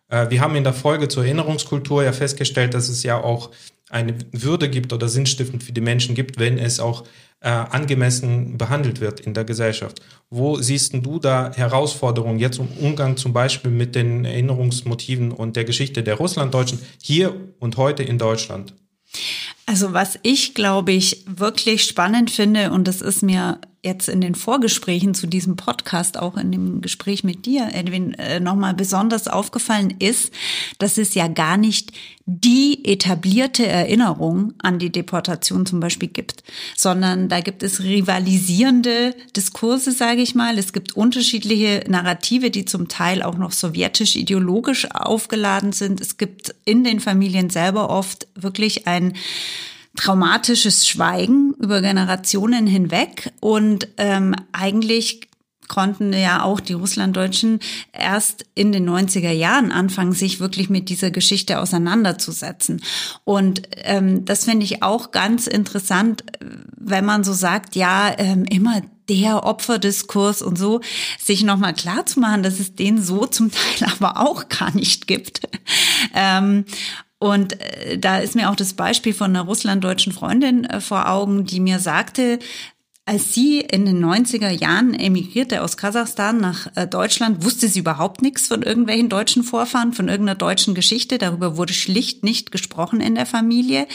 Äh, 0.08 0.28
wir 0.30 0.40
haben 0.40 0.56
in 0.56 0.64
der 0.64 0.72
Folge 0.72 1.08
zur 1.08 1.24
Erinnerungskultur 1.24 2.02
ja 2.02 2.12
festgestellt, 2.12 2.74
dass 2.74 2.88
es 2.88 3.02
ja 3.02 3.22
auch 3.22 3.50
eine 3.88 4.14
Würde 4.32 4.68
gibt 4.68 4.92
oder 4.92 5.08
sinnstiftend 5.08 5.62
für 5.62 5.72
die 5.72 5.80
Menschen 5.80 6.14
gibt, 6.14 6.38
wenn 6.38 6.58
es 6.58 6.80
auch 6.80 7.04
äh, 7.40 7.48
angemessen 7.48 8.58
behandelt 8.58 9.00
wird 9.00 9.20
in 9.20 9.34
der 9.34 9.44
Gesellschaft. 9.44 10.00
Wo 10.28 10.56
siehst 10.56 10.94
du 10.94 11.18
da 11.18 11.52
Herausforderungen 11.54 12.38
jetzt 12.38 12.58
im 12.58 12.68
Umgang 12.80 13.16
zum 13.16 13.32
Beispiel 13.32 13.70
mit 13.70 13.94
den 13.94 14.24
Erinnerungsmotiven 14.24 15.32
und 15.32 15.56
der 15.56 15.64
Geschichte 15.64 16.02
der 16.02 16.16
Russlanddeutschen 16.16 16.80
hier 17.02 17.34
und 17.58 17.76
heute 17.76 18.02
in 18.02 18.18
Deutschland? 18.18 18.74
Also 19.70 19.92
was 19.92 20.18
ich, 20.24 20.54
glaube 20.54 20.90
ich, 20.90 21.22
wirklich 21.28 21.84
spannend 21.84 22.32
finde, 22.32 22.72
und 22.72 22.88
das 22.88 23.00
ist 23.00 23.22
mir 23.22 23.60
jetzt 23.82 24.08
in 24.08 24.20
den 24.20 24.34
Vorgesprächen 24.34 25.14
zu 25.14 25.26
diesem 25.26 25.56
Podcast, 25.56 26.18
auch 26.18 26.36
in 26.36 26.52
dem 26.52 26.82
Gespräch 26.82 27.24
mit 27.24 27.46
dir, 27.46 27.70
Edwin, 27.72 28.12
äh, 28.14 28.38
nochmal 28.38 28.74
besonders 28.74 29.26
aufgefallen 29.26 29.94
ist, 29.98 30.32
dass 30.78 30.98
es 30.98 31.14
ja 31.14 31.28
gar 31.28 31.56
nicht 31.56 31.92
die 32.26 32.84
etablierte 32.84 33.66
Erinnerung 33.66 34.52
an 34.58 34.78
die 34.78 34.90
Deportation 34.90 35.64
zum 35.64 35.80
Beispiel 35.80 36.10
gibt, 36.10 36.44
sondern 36.76 37.28
da 37.28 37.40
gibt 37.40 37.62
es 37.62 37.82
rivalisierende 37.82 39.16
Diskurse, 39.34 39.92
sage 39.92 40.20
ich 40.20 40.34
mal. 40.34 40.58
Es 40.58 40.72
gibt 40.72 40.92
unterschiedliche 40.92 41.82
Narrative, 41.88 42.50
die 42.50 42.66
zum 42.66 42.88
Teil 42.88 43.22
auch 43.22 43.38
noch 43.38 43.52
sowjetisch 43.52 44.14
ideologisch 44.14 44.88
aufgeladen 44.92 45.72
sind. 45.72 46.00
Es 46.00 46.18
gibt 46.18 46.54
in 46.66 46.84
den 46.84 47.00
Familien 47.00 47.48
selber 47.50 47.88
oft 47.88 48.28
wirklich 48.34 48.86
ein 48.86 49.14
traumatisches 49.96 50.86
Schweigen 50.86 51.54
über 51.58 51.80
Generationen 51.80 52.66
hinweg 52.66 53.32
und 53.40 53.88
ähm, 53.96 54.34
eigentlich 54.52 55.30
konnten 55.70 56.12
ja 56.12 56.42
auch 56.42 56.58
die 56.58 56.72
Russlanddeutschen 56.72 57.60
erst 57.92 58.44
in 58.56 58.72
den 58.72 58.90
90er 58.90 59.30
Jahren 59.30 59.70
anfangen, 59.70 60.12
sich 60.12 60.40
wirklich 60.40 60.68
mit 60.68 60.88
dieser 60.88 61.12
Geschichte 61.12 61.60
auseinanderzusetzen. 61.60 62.82
Und 63.24 63.62
ähm, 63.84 64.24
das 64.24 64.46
finde 64.46 64.64
ich 64.64 64.82
auch 64.82 65.12
ganz 65.12 65.46
interessant, 65.46 66.24
wenn 66.76 67.04
man 67.04 67.22
so 67.22 67.32
sagt, 67.32 67.76
ja, 67.76 68.12
ähm, 68.18 68.44
immer 68.46 68.82
der 69.08 69.44
Opferdiskurs 69.44 70.42
und 70.42 70.58
so, 70.58 70.80
sich 71.22 71.44
nochmal 71.44 71.74
klar 71.74 72.04
zu 72.04 72.18
machen, 72.18 72.42
dass 72.42 72.58
es 72.58 72.74
den 72.74 73.00
so 73.00 73.26
zum 73.26 73.50
Teil 73.52 73.90
aber 74.00 74.20
auch 74.20 74.48
gar 74.48 74.74
nicht 74.74 75.06
gibt. 75.06 75.42
ähm, 76.14 76.64
und 77.20 77.60
äh, 77.60 77.98
da 77.98 78.18
ist 78.18 78.34
mir 78.34 78.50
auch 78.50 78.56
das 78.56 78.72
Beispiel 78.72 79.12
von 79.12 79.30
einer 79.30 79.42
russlanddeutschen 79.42 80.12
Freundin 80.12 80.64
äh, 80.64 80.80
vor 80.80 81.08
Augen, 81.08 81.44
die 81.44 81.60
mir 81.60 81.78
sagte, 81.78 82.38
als 83.04 83.34
sie 83.34 83.60
in 83.60 83.84
den 83.84 84.02
90er 84.02 84.48
Jahren 84.48 84.94
emigrierte 84.94 85.62
aus 85.62 85.76
Kasachstan 85.76 86.38
nach 86.38 86.68
äh, 86.76 86.86
Deutschland, 86.86 87.44
wusste 87.44 87.68
sie 87.68 87.80
überhaupt 87.80 88.22
nichts 88.22 88.46
von 88.48 88.62
irgendwelchen 88.62 89.10
deutschen 89.10 89.42
Vorfahren, 89.42 89.92
von 89.92 90.08
irgendeiner 90.08 90.38
deutschen 90.38 90.74
Geschichte. 90.74 91.18
Darüber 91.18 91.58
wurde 91.58 91.74
schlicht 91.74 92.24
nicht 92.24 92.52
gesprochen 92.52 93.02
in 93.02 93.14
der 93.14 93.26
Familie. 93.26 93.86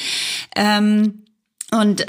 Ähm, 0.56 1.24
und 1.72 2.06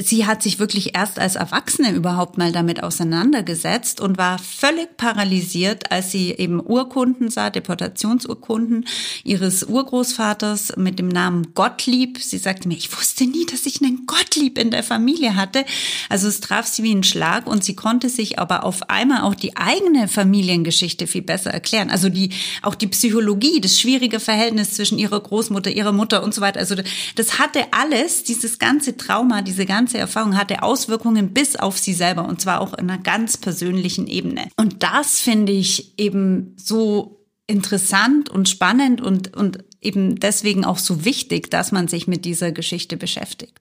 sie 0.00 0.26
hat 0.26 0.42
sich 0.42 0.58
wirklich 0.58 0.94
erst 0.94 1.18
als 1.18 1.36
Erwachsene 1.36 1.92
überhaupt 1.92 2.36
mal 2.36 2.52
damit 2.52 2.82
auseinandergesetzt 2.82 4.00
und 4.00 4.18
war 4.18 4.38
völlig 4.38 4.96
paralysiert, 4.98 5.90
als 5.90 6.10
sie 6.10 6.32
eben 6.32 6.60
Urkunden 6.60 7.30
sah, 7.30 7.48
Deportationsurkunden 7.48 8.86
ihres 9.24 9.64
Urgroßvaters 9.64 10.76
mit 10.76 10.98
dem 10.98 11.08
Namen 11.08 11.54
Gottlieb. 11.54 12.18
Sie 12.20 12.36
sagte 12.36 12.68
mir, 12.68 12.76
ich 12.76 12.94
wusste 12.96 13.24
nie, 13.24 13.46
dass 13.46 13.64
ich 13.64 13.80
einen 13.80 14.04
Gottlieb 14.06 14.58
in 14.58 14.70
der 14.70 14.82
Familie 14.82 15.34
hatte. 15.34 15.64
Also 16.10 16.28
es 16.28 16.40
traf 16.40 16.66
sie 16.66 16.82
wie 16.82 16.94
ein 16.94 17.02
Schlag 17.02 17.46
und 17.46 17.64
sie 17.64 17.74
konnte 17.74 18.10
sich 18.10 18.38
aber 18.38 18.64
auf 18.64 18.90
einmal 18.90 19.22
auch 19.22 19.34
die 19.34 19.56
eigene 19.56 20.08
Familiengeschichte 20.08 21.06
viel 21.06 21.22
besser 21.22 21.52
erklären. 21.52 21.88
Also 21.88 22.10
die 22.10 22.30
auch 22.60 22.74
die 22.74 22.88
Psychologie, 22.88 23.62
das 23.62 23.80
schwierige 23.80 24.20
Verhältnis 24.20 24.74
zwischen 24.74 24.98
ihrer 24.98 25.20
Großmutter, 25.20 25.70
ihrer 25.70 25.92
Mutter 25.92 26.22
und 26.22 26.34
so 26.34 26.42
weiter. 26.42 26.60
Also 26.60 26.74
das 27.14 27.38
hatte 27.38 27.60
alles, 27.70 28.24
dieses 28.24 28.58
ganze 28.58 28.98
Trauma, 28.98 29.40
diese 29.40 29.64
ganze 29.64 29.85
Erfahrung 29.94 30.36
hatte 30.36 30.62
Auswirkungen 30.62 31.32
bis 31.32 31.56
auf 31.56 31.78
sie 31.78 31.94
selber 31.94 32.26
und 32.26 32.40
zwar 32.40 32.60
auch 32.60 32.74
in 32.74 32.90
einer 32.90 33.02
ganz 33.02 33.36
persönlichen 33.36 34.06
Ebene. 34.06 34.48
Und 34.56 34.82
das 34.82 35.20
finde 35.20 35.52
ich 35.52 35.98
eben 35.98 36.54
so 36.56 37.26
interessant 37.46 38.28
und 38.28 38.48
spannend 38.48 39.00
und, 39.00 39.36
und 39.36 39.64
eben 39.80 40.16
deswegen 40.18 40.64
auch 40.64 40.78
so 40.78 41.04
wichtig, 41.04 41.50
dass 41.50 41.72
man 41.72 41.88
sich 41.88 42.06
mit 42.08 42.24
dieser 42.24 42.52
Geschichte 42.52 42.96
beschäftigt. 42.96 43.60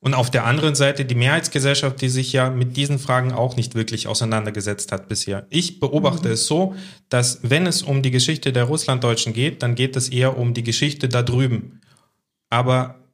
Und 0.00 0.14
auf 0.14 0.30
der 0.30 0.44
anderen 0.44 0.74
Seite 0.74 1.04
die 1.04 1.14
Mehrheitsgesellschaft, 1.14 2.00
die 2.00 2.08
sich 2.08 2.32
ja 2.32 2.50
mit 2.50 2.76
diesen 2.76 2.98
Fragen 2.98 3.32
auch 3.32 3.56
nicht 3.56 3.74
wirklich 3.74 4.06
auseinandergesetzt 4.06 4.92
hat 4.92 5.08
bisher. 5.08 5.46
Ich 5.50 5.80
beobachte 5.80 6.28
mhm. 6.28 6.34
es 6.34 6.46
so, 6.46 6.76
dass 7.08 7.40
wenn 7.42 7.66
es 7.66 7.82
um 7.82 8.02
die 8.02 8.10
Geschichte 8.10 8.52
der 8.52 8.64
Russlanddeutschen 8.64 9.32
geht, 9.32 9.62
dann 9.62 9.74
geht 9.74 9.96
es 9.96 10.08
eher 10.08 10.38
um 10.38 10.54
die 10.54 10.62
Geschichte 10.62 11.08
da 11.08 11.22
drüben. 11.22 11.80
Aber 12.50 13.05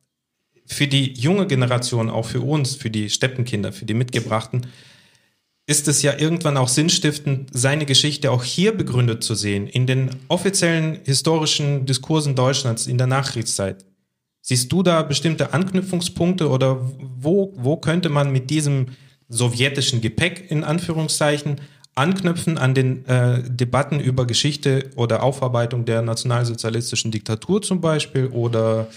für 0.72 0.86
die 0.86 1.12
junge 1.14 1.46
Generation, 1.46 2.10
auch 2.10 2.26
für 2.26 2.40
uns, 2.40 2.74
für 2.74 2.90
die 2.90 3.10
Steppenkinder, 3.10 3.72
für 3.72 3.84
die 3.84 3.94
Mitgebrachten, 3.94 4.66
ist 5.66 5.86
es 5.86 6.02
ja 6.02 6.18
irgendwann 6.18 6.56
auch 6.56 6.68
sinnstiftend, 6.68 7.50
seine 7.52 7.86
Geschichte 7.86 8.30
auch 8.30 8.42
hier 8.42 8.76
begründet 8.76 9.22
zu 9.22 9.34
sehen, 9.34 9.68
in 9.68 9.86
den 9.86 10.10
offiziellen 10.28 10.98
historischen 11.04 11.86
Diskursen 11.86 12.34
Deutschlands 12.34 12.86
in 12.86 12.98
der 12.98 13.06
Nachkriegszeit. 13.06 13.84
Siehst 14.40 14.72
du 14.72 14.82
da 14.82 15.02
bestimmte 15.02 15.52
Anknüpfungspunkte 15.52 16.48
oder 16.48 16.80
wo, 16.98 17.54
wo 17.56 17.76
könnte 17.76 18.08
man 18.08 18.32
mit 18.32 18.50
diesem 18.50 18.86
sowjetischen 19.28 20.00
Gepäck 20.00 20.50
in 20.50 20.64
Anführungszeichen 20.64 21.60
anknüpfen 21.94 22.58
an 22.58 22.74
den 22.74 23.06
äh, 23.06 23.42
Debatten 23.48 24.00
über 24.00 24.26
Geschichte 24.26 24.90
oder 24.96 25.22
Aufarbeitung 25.22 25.84
der 25.84 26.02
nationalsozialistischen 26.02 27.12
Diktatur 27.12 27.62
zum 27.62 27.80
Beispiel 27.80 28.26
oder 28.26 28.88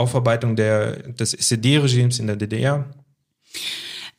Aufarbeitung 0.00 0.56
der, 0.56 1.12
des 1.12 1.32
SED-Regimes 1.32 2.18
in 2.18 2.26
der 2.26 2.36
DDR? 2.36 2.90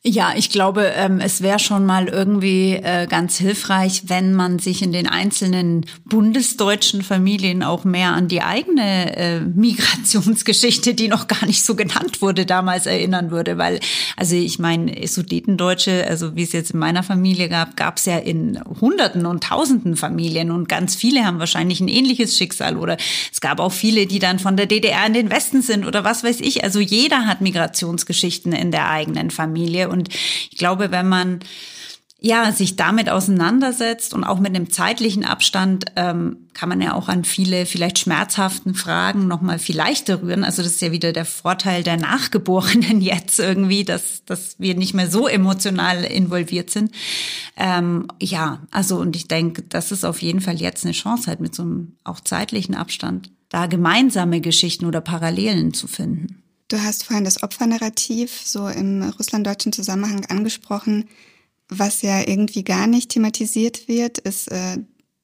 Ja, 0.04 0.32
ich 0.34 0.50
glaube, 0.50 0.92
ähm, 0.96 1.20
es 1.20 1.42
wäre 1.42 1.60
schon 1.60 1.86
mal 1.86 2.08
irgendwie 2.08 2.72
äh, 2.72 3.06
ganz 3.06 3.38
hilfreich, 3.38 4.02
wenn 4.08 4.34
man 4.34 4.58
sich 4.58 4.82
in 4.82 4.90
den 4.90 5.06
einzelnen 5.06 5.86
bundesdeutschen 6.06 7.02
Familien 7.02 7.62
auch 7.62 7.84
mehr 7.84 8.12
an 8.12 8.26
die 8.26 8.42
eigene 8.42 9.16
äh, 9.16 9.40
Migrationsgeschichte, 9.42 10.94
die 10.94 11.06
noch 11.06 11.28
gar 11.28 11.46
nicht 11.46 11.62
so 11.62 11.76
genannt 11.76 12.20
wurde, 12.20 12.46
damals 12.46 12.86
erinnern 12.86 13.30
würde. 13.30 13.58
Weil, 13.58 13.78
also 14.16 14.34
ich 14.34 14.58
meine, 14.58 15.06
Sudetendeutsche, 15.06 16.04
also 16.08 16.34
wie 16.34 16.42
es 16.42 16.50
jetzt 16.50 16.72
in 16.72 16.80
meiner 16.80 17.04
Familie 17.04 17.48
gab, 17.48 17.76
gab 17.76 17.98
es 17.98 18.06
ja 18.06 18.18
in 18.18 18.60
Hunderten 18.80 19.24
und 19.24 19.44
Tausenden 19.44 19.94
Familien 19.94 20.50
und 20.50 20.68
ganz 20.68 20.96
viele 20.96 21.24
haben 21.24 21.38
wahrscheinlich 21.38 21.78
ein 21.78 21.86
ähnliches 21.86 22.36
Schicksal 22.36 22.76
oder 22.76 22.96
es 23.32 23.40
gab 23.40 23.60
auch 23.60 23.70
viele, 23.70 24.06
die 24.08 24.18
dann 24.18 24.40
von 24.40 24.56
der 24.56 24.66
DDR 24.66 25.06
in 25.06 25.14
den 25.14 25.30
Westen 25.30 25.62
sind 25.62 25.86
oder 25.86 26.02
was 26.02 26.24
weiß 26.24 26.40
ich. 26.40 26.64
Also 26.64 26.80
jeder 26.80 27.26
hat 27.26 27.40
Migrationsgeschichten 27.40 28.52
in 28.52 28.72
der 28.72 28.90
eigenen 28.90 29.30
Familie. 29.30 29.91
Und 29.92 30.08
ich 30.12 30.58
glaube, 30.58 30.90
wenn 30.90 31.08
man 31.08 31.40
ja, 32.24 32.52
sich 32.52 32.76
damit 32.76 33.10
auseinandersetzt 33.10 34.14
und 34.14 34.22
auch 34.22 34.38
mit 34.38 34.54
einem 34.54 34.70
zeitlichen 34.70 35.24
Abstand 35.24 35.86
ähm, 35.96 36.36
kann 36.54 36.68
man 36.68 36.80
ja 36.80 36.94
auch 36.94 37.08
an 37.08 37.24
viele 37.24 37.66
vielleicht 37.66 37.98
schmerzhaften 37.98 38.76
Fragen 38.76 39.26
nochmal 39.26 39.58
viel 39.58 39.76
leichter 39.76 40.22
rühren. 40.22 40.44
Also 40.44 40.62
das 40.62 40.74
ist 40.74 40.82
ja 40.82 40.92
wieder 40.92 41.12
der 41.12 41.24
Vorteil 41.24 41.82
der 41.82 41.96
Nachgeborenen 41.96 43.00
jetzt 43.00 43.40
irgendwie, 43.40 43.82
dass, 43.82 44.24
dass 44.24 44.54
wir 44.60 44.76
nicht 44.76 44.94
mehr 44.94 45.10
so 45.10 45.26
emotional 45.26 46.04
involviert 46.04 46.70
sind. 46.70 46.92
Ähm, 47.56 48.06
ja, 48.20 48.60
also 48.70 48.98
und 48.98 49.16
ich 49.16 49.26
denke, 49.26 49.62
das 49.62 49.90
ist 49.90 50.04
auf 50.04 50.22
jeden 50.22 50.40
Fall 50.40 50.60
jetzt 50.60 50.84
eine 50.84 50.94
Chance 50.94 51.26
halt 51.26 51.40
mit 51.40 51.56
so 51.56 51.64
einem 51.64 51.96
auch 52.04 52.20
zeitlichen 52.20 52.76
Abstand, 52.76 53.32
da 53.48 53.66
gemeinsame 53.66 54.40
Geschichten 54.40 54.86
oder 54.86 55.00
Parallelen 55.00 55.74
zu 55.74 55.88
finden. 55.88 56.41
Du 56.72 56.82
hast 56.82 57.04
vorhin 57.04 57.24
das 57.24 57.42
Opfernarrativ 57.42 58.40
so 58.46 58.66
im 58.66 59.02
russlanddeutschen 59.02 59.74
Zusammenhang 59.74 60.24
angesprochen. 60.30 61.04
Was 61.68 62.00
ja 62.00 62.26
irgendwie 62.26 62.64
gar 62.64 62.86
nicht 62.86 63.10
thematisiert 63.10 63.88
wird, 63.88 64.16
ist 64.16 64.50
äh, 64.50 64.78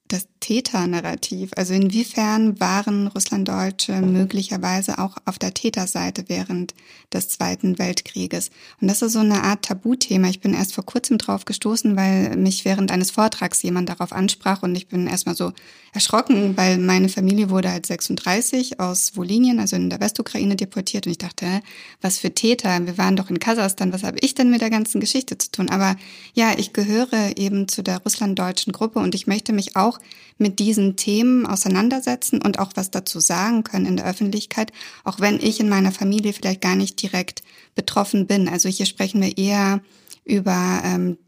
das 0.08 0.26
Täternarrativ. 0.40 1.50
Also 1.56 1.74
inwiefern 1.74 2.58
waren 2.60 3.08
Russlanddeutsche 3.08 4.00
möglicherweise 4.00 4.98
auch 4.98 5.16
auf 5.24 5.38
der 5.38 5.54
Täterseite 5.54 6.24
während 6.28 6.74
des 7.12 7.28
Zweiten 7.28 7.78
Weltkrieges? 7.78 8.50
Und 8.80 8.88
das 8.88 9.02
ist 9.02 9.12
so 9.12 9.20
eine 9.20 9.42
Art 9.42 9.64
Tabuthema. 9.64 10.28
Ich 10.28 10.40
bin 10.40 10.54
erst 10.54 10.74
vor 10.74 10.84
kurzem 10.84 11.18
drauf 11.18 11.44
gestoßen, 11.44 11.96
weil 11.96 12.36
mich 12.36 12.64
während 12.64 12.90
eines 12.90 13.10
Vortrags 13.10 13.62
jemand 13.62 13.88
darauf 13.88 14.12
ansprach 14.12 14.62
und 14.62 14.74
ich 14.74 14.88
bin 14.88 15.06
erstmal 15.06 15.36
so 15.36 15.52
erschrocken, 15.92 16.56
weil 16.56 16.78
meine 16.78 17.08
Familie 17.08 17.50
wurde 17.50 17.70
halt 17.70 17.86
36 17.86 18.78
aus 18.78 19.16
Wolinien, 19.16 19.58
also 19.58 19.76
in 19.76 19.90
der 19.90 20.00
Westukraine 20.00 20.54
deportiert 20.54 21.06
und 21.06 21.12
ich 21.12 21.18
dachte, 21.18 21.60
was 22.00 22.18
für 22.18 22.34
Täter? 22.34 22.86
Wir 22.86 22.98
waren 22.98 23.16
doch 23.16 23.30
in 23.30 23.38
Kasachstan, 23.38 23.92
was 23.92 24.02
habe 24.02 24.18
ich 24.20 24.34
denn 24.34 24.50
mit 24.50 24.60
der 24.60 24.70
ganzen 24.70 25.00
Geschichte 25.00 25.38
zu 25.38 25.50
tun? 25.50 25.70
Aber 25.70 25.96
ja, 26.34 26.52
ich 26.56 26.72
gehöre 26.72 27.36
eben 27.36 27.68
zu 27.68 27.82
der 27.82 27.98
russlanddeutschen 27.98 28.72
Gruppe 28.72 28.98
und 28.98 29.14
ich 29.14 29.26
möchte 29.26 29.52
mich 29.52 29.76
auch 29.76 29.97
mit 30.38 30.58
diesen 30.58 30.96
Themen 30.96 31.46
auseinandersetzen 31.46 32.40
und 32.40 32.58
auch 32.58 32.72
was 32.74 32.90
dazu 32.90 33.20
sagen 33.20 33.64
können 33.64 33.86
in 33.86 33.96
der 33.96 34.06
Öffentlichkeit, 34.06 34.72
auch 35.04 35.20
wenn 35.20 35.40
ich 35.40 35.60
in 35.60 35.68
meiner 35.68 35.92
Familie 35.92 36.32
vielleicht 36.32 36.60
gar 36.60 36.76
nicht 36.76 37.00
direkt 37.02 37.42
betroffen 37.74 38.26
bin. 38.26 38.48
Also 38.48 38.68
hier 38.68 38.86
sprechen 38.86 39.20
wir 39.20 39.36
eher 39.36 39.80
über 40.24 40.80
ähm, 40.84 41.18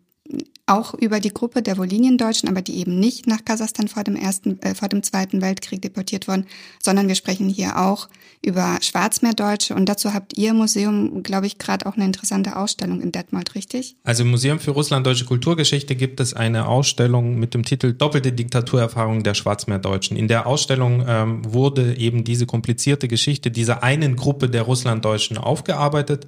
auch 0.71 0.95
über 0.95 1.21
die 1.21 1.35
Gruppe 1.35 1.63
der 1.63 1.77
Woliniendeutschen, 1.77 2.49
aber 2.49 2.63
die 2.63 2.79
eben 2.79 2.99
nicht 2.99 3.27
nach 3.27 3.45
Kasachstan 3.45 3.89
vor 3.89 4.05
dem 4.05 4.17
ersten, 4.17 4.61
äh, 4.63 4.75
vor 4.75 4.89
dem 4.89 5.03
Zweiten 5.03 5.43
Weltkrieg 5.43 5.83
deportiert 5.83 6.29
wurden, 6.29 6.47
sondern 6.83 7.09
wir 7.09 7.17
sprechen 7.17 7.49
hier 7.49 7.79
auch 7.79 8.09
über 8.43 8.79
Schwarzmeerdeutsche 8.81 9.75
und 9.75 9.87
dazu 9.89 10.15
habt 10.15 10.39
ihr 10.39 10.55
Museum, 10.55 11.23
glaube 11.23 11.47
ich, 11.47 11.59
gerade 11.59 11.87
auch 11.87 11.97
eine 11.97 12.05
interessante 12.05 12.57
Ausstellung 12.57 13.01
in 13.03 13.13
Detmold, 13.13 13.55
richtig? 13.55 13.97
Also 14.05 14.23
im 14.23 14.31
Museum 14.31 14.61
für 14.61 14.71
Russland-Deutsche 14.71 15.27
Kulturgeschichte 15.27 15.97
gibt 15.97 16.21
es 16.21 16.33
eine 16.33 16.67
Ausstellung 16.67 17.39
mit 17.39 17.53
dem 17.53 17.65
Titel 17.65 17.93
Doppelte 17.93 18.33
Diktaturerfahrung 18.33 19.23
der 19.25 19.35
Schwarzmeerdeutschen. 19.35 20.17
In 20.17 20.29
der 20.29 20.47
Ausstellung 20.47 21.05
ähm, 21.07 21.53
wurde 21.53 21.99
eben 21.99 22.25
diese 22.25 22.47
komplizierte 22.47 23.09
Geschichte 23.09 23.51
dieser 23.51 23.83
einen 23.83 24.17
Gruppe 24.17 24.49
der 24.49 24.63
Russlanddeutschen 24.63 25.37
aufgearbeitet 25.37 26.27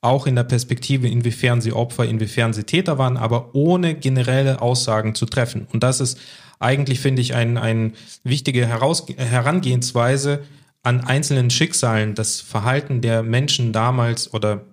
auch 0.00 0.26
in 0.26 0.36
der 0.36 0.44
Perspektive, 0.44 1.08
inwiefern 1.08 1.60
sie 1.60 1.72
Opfer, 1.72 2.04
inwiefern 2.04 2.52
sie 2.52 2.64
Täter 2.64 2.98
waren, 2.98 3.16
aber 3.16 3.54
ohne 3.54 3.94
generelle 3.94 4.62
Aussagen 4.62 5.14
zu 5.14 5.26
treffen. 5.26 5.66
Und 5.72 5.82
das 5.82 6.00
ist 6.00 6.18
eigentlich, 6.60 7.00
finde 7.00 7.22
ich, 7.22 7.34
eine 7.34 7.60
ein 7.60 7.94
wichtige 8.22 8.66
Heraus 8.66 9.06
Herangehensweise 9.16 10.44
an 10.82 11.00
einzelnen 11.00 11.50
Schicksalen, 11.50 12.14
das 12.14 12.40
Verhalten 12.40 13.00
der 13.00 13.22
Menschen 13.22 13.72
damals 13.72 14.32
oder 14.32 14.64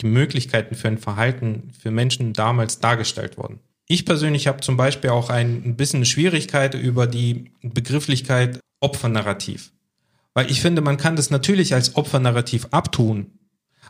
die 0.00 0.06
Möglichkeiten 0.06 0.74
für 0.74 0.88
ein 0.88 0.98
Verhalten 0.98 1.72
für 1.78 1.90
Menschen 1.90 2.32
damals 2.32 2.78
dargestellt 2.78 3.36
worden. 3.36 3.60
Ich 3.86 4.06
persönlich 4.06 4.46
habe 4.46 4.60
zum 4.60 4.76
Beispiel 4.76 5.10
auch 5.10 5.30
ein 5.30 5.76
bisschen 5.76 6.04
Schwierigkeit 6.04 6.74
über 6.74 7.06
die 7.06 7.50
Begrifflichkeit 7.62 8.60
Opfernarrativ. 8.80 9.72
Weil 10.32 10.50
ich 10.50 10.60
finde, 10.60 10.80
man 10.80 10.96
kann 10.96 11.16
das 11.16 11.30
natürlich 11.30 11.74
als 11.74 11.96
Opfernarrativ 11.96 12.68
abtun, 12.70 13.32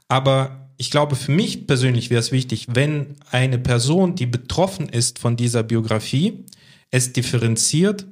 aber 0.09 0.60
ich 0.81 0.91
glaube, 0.91 1.15
für 1.15 1.31
mich 1.31 1.67
persönlich 1.67 2.09
wäre 2.09 2.21
es 2.21 2.33
wichtig, 2.33 2.67
wenn 2.71 3.17
eine 3.31 3.59
Person, 3.59 4.15
die 4.15 4.25
betroffen 4.25 4.89
ist 4.89 5.19
von 5.19 5.37
dieser 5.37 5.63
Biografie, 5.63 6.47
es 6.91 7.13
differenziert 7.13 8.07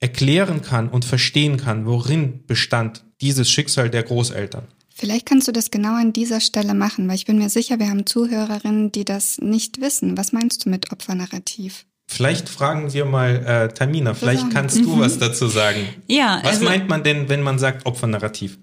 erklären 0.00 0.60
kann 0.60 0.88
und 0.88 1.04
verstehen 1.04 1.56
kann, 1.56 1.86
worin 1.86 2.44
bestand 2.48 3.04
dieses 3.20 3.48
Schicksal 3.48 3.90
der 3.90 4.02
Großeltern. 4.02 4.66
Vielleicht 4.92 5.24
kannst 5.24 5.46
du 5.46 5.52
das 5.52 5.70
genau 5.70 5.94
an 5.94 6.12
dieser 6.12 6.40
Stelle 6.40 6.74
machen, 6.74 7.06
weil 7.06 7.14
ich 7.14 7.26
bin 7.26 7.38
mir 7.38 7.48
sicher, 7.48 7.78
wir 7.78 7.88
haben 7.88 8.06
Zuhörerinnen, 8.06 8.90
die 8.90 9.04
das 9.04 9.38
nicht 9.38 9.80
wissen. 9.80 10.16
Was 10.16 10.32
meinst 10.32 10.66
du 10.66 10.70
mit 10.70 10.90
Opfernarrativ? 10.90 11.86
Vielleicht 12.08 12.48
fragen 12.48 12.92
wir 12.92 13.04
mal 13.04 13.36
äh, 13.46 13.72
Tamina, 13.72 14.14
vielleicht 14.14 14.50
kannst 14.50 14.78
du 14.78 14.96
mhm. 14.96 15.00
was 15.00 15.18
dazu 15.18 15.46
sagen. 15.46 15.86
Ja. 16.08 16.40
Was 16.42 16.54
also, 16.54 16.64
meint 16.64 16.88
man 16.88 17.04
denn, 17.04 17.28
wenn 17.28 17.42
man 17.42 17.60
sagt 17.60 17.86
Opfernarrativ? 17.86 18.58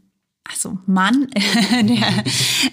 Also 0.49 0.77
Mann, 0.85 1.27
der, 1.83 2.23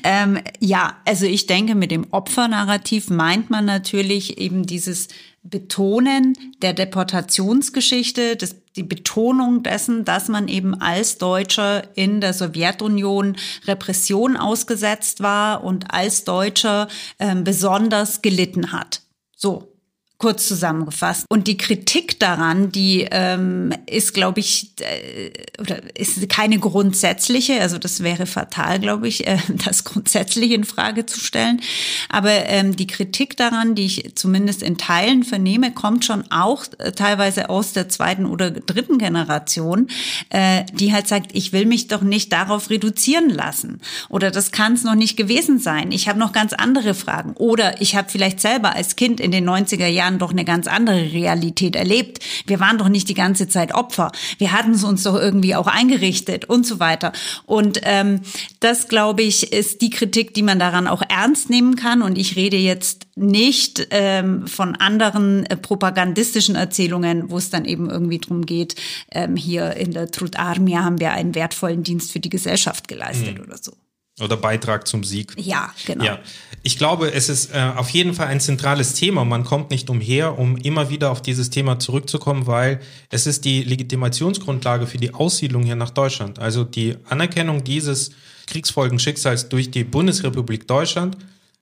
ähm, 0.04 0.38
ja, 0.60 0.96
also 1.04 1.26
ich 1.26 1.46
denke, 1.46 1.74
mit 1.74 1.90
dem 1.90 2.06
Opfernarrativ 2.10 3.10
meint 3.10 3.50
man 3.50 3.64
natürlich 3.64 4.38
eben 4.38 4.64
dieses 4.64 5.08
Betonen 5.42 6.36
der 6.62 6.72
Deportationsgeschichte, 6.72 8.36
das, 8.36 8.56
die 8.76 8.82
Betonung 8.82 9.62
dessen, 9.62 10.04
dass 10.04 10.28
man 10.28 10.48
eben 10.48 10.74
als 10.80 11.18
Deutscher 11.18 11.96
in 11.96 12.20
der 12.20 12.32
Sowjetunion 12.32 13.36
Repression 13.66 14.36
ausgesetzt 14.36 15.20
war 15.22 15.64
und 15.64 15.92
als 15.92 16.24
Deutscher 16.24 16.88
ähm, 17.18 17.44
besonders 17.44 18.22
gelitten 18.22 18.72
hat. 18.72 19.02
So, 19.36 19.73
kurz 20.18 20.46
zusammengefasst. 20.48 21.26
Und 21.28 21.48
die 21.48 21.56
Kritik 21.56 22.18
daran, 22.18 22.72
die 22.72 23.06
ähm, 23.10 23.74
ist, 23.86 24.14
glaube 24.14 24.40
ich, 24.40 24.70
äh, 24.80 25.32
oder 25.60 25.80
ist 25.98 26.28
keine 26.28 26.58
grundsätzliche, 26.58 27.60
also 27.60 27.78
das 27.78 28.02
wäre 28.02 28.24
fatal, 28.24 28.80
glaube 28.80 29.06
ich, 29.06 29.26
äh, 29.26 29.38
das 29.64 29.84
grundsätzlich 29.84 30.52
in 30.52 30.64
Frage 30.64 31.04
zu 31.04 31.20
stellen. 31.20 31.60
Aber 32.08 32.30
ähm, 32.30 32.76
die 32.76 32.86
Kritik 32.86 33.36
daran, 33.36 33.74
die 33.74 33.86
ich 33.86 34.12
zumindest 34.14 34.62
in 34.62 34.78
Teilen 34.78 35.24
vernehme, 35.24 35.72
kommt 35.72 36.04
schon 36.04 36.24
auch 36.30 36.64
äh, 36.78 36.92
teilweise 36.92 37.50
aus 37.50 37.72
der 37.72 37.88
zweiten 37.88 38.24
oder 38.24 38.50
dritten 38.50 38.98
Generation, 38.98 39.88
äh, 40.30 40.64
die 40.72 40.92
halt 40.92 41.08
sagt, 41.08 41.32
ich 41.34 41.52
will 41.52 41.66
mich 41.66 41.88
doch 41.88 42.02
nicht 42.02 42.32
darauf 42.32 42.70
reduzieren 42.70 43.28
lassen. 43.28 43.80
Oder 44.08 44.30
das 44.30 44.52
kann 44.52 44.72
es 44.74 44.84
noch 44.84 44.94
nicht 44.94 45.16
gewesen 45.16 45.58
sein. 45.58 45.92
Ich 45.92 46.08
habe 46.08 46.18
noch 46.18 46.32
ganz 46.32 46.52
andere 46.52 46.94
Fragen. 46.94 47.32
Oder 47.34 47.82
ich 47.82 47.94
habe 47.94 48.08
vielleicht 48.08 48.40
selber 48.40 48.74
als 48.74 48.96
Kind 48.96 49.20
in 49.20 49.32
den 49.32 49.48
90er 49.48 49.86
Jahren 49.86 50.13
Jahren 50.14 50.18
doch 50.18 50.30
eine 50.30 50.44
ganz 50.44 50.66
andere 50.66 51.12
Realität 51.12 51.76
erlebt. 51.76 52.20
Wir 52.46 52.60
waren 52.60 52.78
doch 52.78 52.88
nicht 52.88 53.08
die 53.08 53.14
ganze 53.14 53.48
Zeit 53.48 53.74
Opfer. 53.74 54.12
Wir 54.38 54.52
hatten 54.52 54.72
es 54.72 54.84
uns 54.84 55.02
doch 55.02 55.14
irgendwie 55.14 55.54
auch 55.54 55.66
eingerichtet 55.66 56.46
und 56.46 56.66
so 56.66 56.80
weiter. 56.80 57.12
Und 57.46 57.80
ähm, 57.82 58.20
das, 58.60 58.88
glaube 58.88 59.22
ich, 59.22 59.52
ist 59.52 59.80
die 59.80 59.90
Kritik, 59.90 60.34
die 60.34 60.42
man 60.42 60.58
daran 60.58 60.86
auch 60.86 61.02
ernst 61.08 61.50
nehmen 61.50 61.76
kann. 61.76 62.02
Und 62.02 62.18
ich 62.18 62.36
rede 62.36 62.56
jetzt 62.56 63.06
nicht 63.16 63.88
ähm, 63.90 64.46
von 64.46 64.76
anderen 64.76 65.46
äh, 65.46 65.56
propagandistischen 65.56 66.54
Erzählungen, 66.54 67.30
wo 67.30 67.38
es 67.38 67.50
dann 67.50 67.64
eben 67.64 67.90
irgendwie 67.90 68.18
drum 68.18 68.46
geht, 68.46 68.76
ähm, 69.12 69.36
hier 69.36 69.76
in 69.76 69.92
der 69.92 70.10
Trud 70.10 70.36
Armia 70.36 70.84
haben 70.84 71.00
wir 71.00 71.12
einen 71.12 71.34
wertvollen 71.34 71.82
Dienst 71.82 72.12
für 72.12 72.20
die 72.20 72.30
Gesellschaft 72.30 72.88
geleistet 72.88 73.38
mhm. 73.38 73.44
oder 73.44 73.56
so. 73.60 73.72
Oder 74.20 74.36
Beitrag 74.36 74.86
zum 74.86 75.02
Sieg. 75.02 75.32
Ja, 75.36 75.72
genau. 75.86 76.04
Ja. 76.04 76.20
Ich 76.62 76.78
glaube, 76.78 77.12
es 77.12 77.28
ist 77.28 77.52
äh, 77.52 77.72
auf 77.74 77.90
jeden 77.90 78.14
Fall 78.14 78.28
ein 78.28 78.38
zentrales 78.38 78.94
Thema. 78.94 79.24
Man 79.24 79.44
kommt 79.44 79.70
nicht 79.70 79.90
umher, 79.90 80.38
um 80.38 80.56
immer 80.56 80.88
wieder 80.88 81.10
auf 81.10 81.20
dieses 81.20 81.50
Thema 81.50 81.80
zurückzukommen, 81.80 82.46
weil 82.46 82.80
es 83.10 83.26
ist 83.26 83.44
die 83.44 83.64
Legitimationsgrundlage 83.64 84.86
für 84.86 84.98
die 84.98 85.12
Aussiedlung 85.12 85.64
hier 85.64 85.74
nach 85.74 85.90
Deutschland. 85.90 86.38
Also 86.38 86.62
die 86.62 86.96
Anerkennung 87.08 87.64
dieses 87.64 88.12
Kriegsfolgenschicksals 88.46 89.48
durch 89.48 89.72
die 89.72 89.82
Bundesrepublik 89.82 90.68
Deutschland 90.68 91.16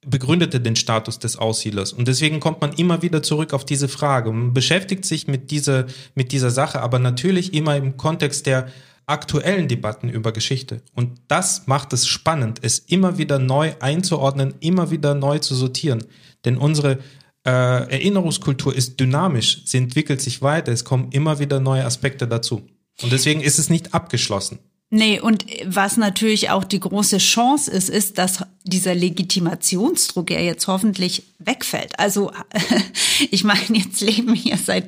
begründete 0.04 0.60
den 0.60 0.76
Status 0.76 1.18
des 1.18 1.36
Aussiedlers. 1.36 1.92
Und 1.92 2.08
deswegen 2.08 2.40
kommt 2.40 2.60
man 2.60 2.72
immer 2.72 3.02
wieder 3.02 3.22
zurück 3.22 3.54
auf 3.54 3.64
diese 3.64 3.88
Frage. 3.88 4.32
Man 4.32 4.52
beschäftigt 4.52 5.04
sich 5.04 5.26
mit 5.26 5.50
dieser, 5.50 5.86
mit 6.14 6.32
dieser 6.32 6.50
Sache, 6.50 6.82
aber 6.82 6.98
natürlich 6.98 7.54
immer 7.54 7.76
im 7.76 7.96
Kontext 7.96 8.46
der 8.46 8.68
aktuellen 9.06 9.68
Debatten 9.68 10.08
über 10.08 10.32
Geschichte. 10.32 10.82
Und 10.94 11.20
das 11.28 11.66
macht 11.66 11.92
es 11.92 12.06
spannend, 12.06 12.60
es 12.62 12.78
immer 12.78 13.18
wieder 13.18 13.38
neu 13.38 13.72
einzuordnen, 13.80 14.54
immer 14.60 14.90
wieder 14.90 15.14
neu 15.14 15.38
zu 15.38 15.54
sortieren. 15.54 16.04
Denn 16.44 16.56
unsere 16.56 16.98
äh, 17.44 17.50
Erinnerungskultur 17.50 18.74
ist 18.74 19.00
dynamisch, 19.00 19.62
sie 19.64 19.78
entwickelt 19.78 20.20
sich 20.20 20.42
weiter, 20.42 20.72
es 20.72 20.84
kommen 20.84 21.10
immer 21.10 21.38
wieder 21.38 21.60
neue 21.60 21.84
Aspekte 21.84 22.28
dazu. 22.28 22.62
Und 23.02 23.12
deswegen 23.12 23.40
ist 23.40 23.58
es 23.58 23.68
nicht 23.68 23.94
abgeschlossen. 23.94 24.58
Nee, 24.94 25.20
und 25.20 25.46
was 25.64 25.96
natürlich 25.96 26.50
auch 26.50 26.64
die 26.64 26.78
große 26.78 27.16
Chance 27.16 27.70
ist, 27.70 27.88
ist, 27.88 28.18
dass 28.18 28.44
dieser 28.64 28.94
Legitimationsdruck 28.94 30.30
ja 30.30 30.38
jetzt 30.38 30.68
hoffentlich 30.68 31.24
wegfällt. 31.38 31.98
Also 31.98 32.30
ich 33.30 33.42
meine, 33.42 33.60
jetzt 33.72 34.00
leben 34.00 34.34
hier 34.34 34.56
seit 34.56 34.84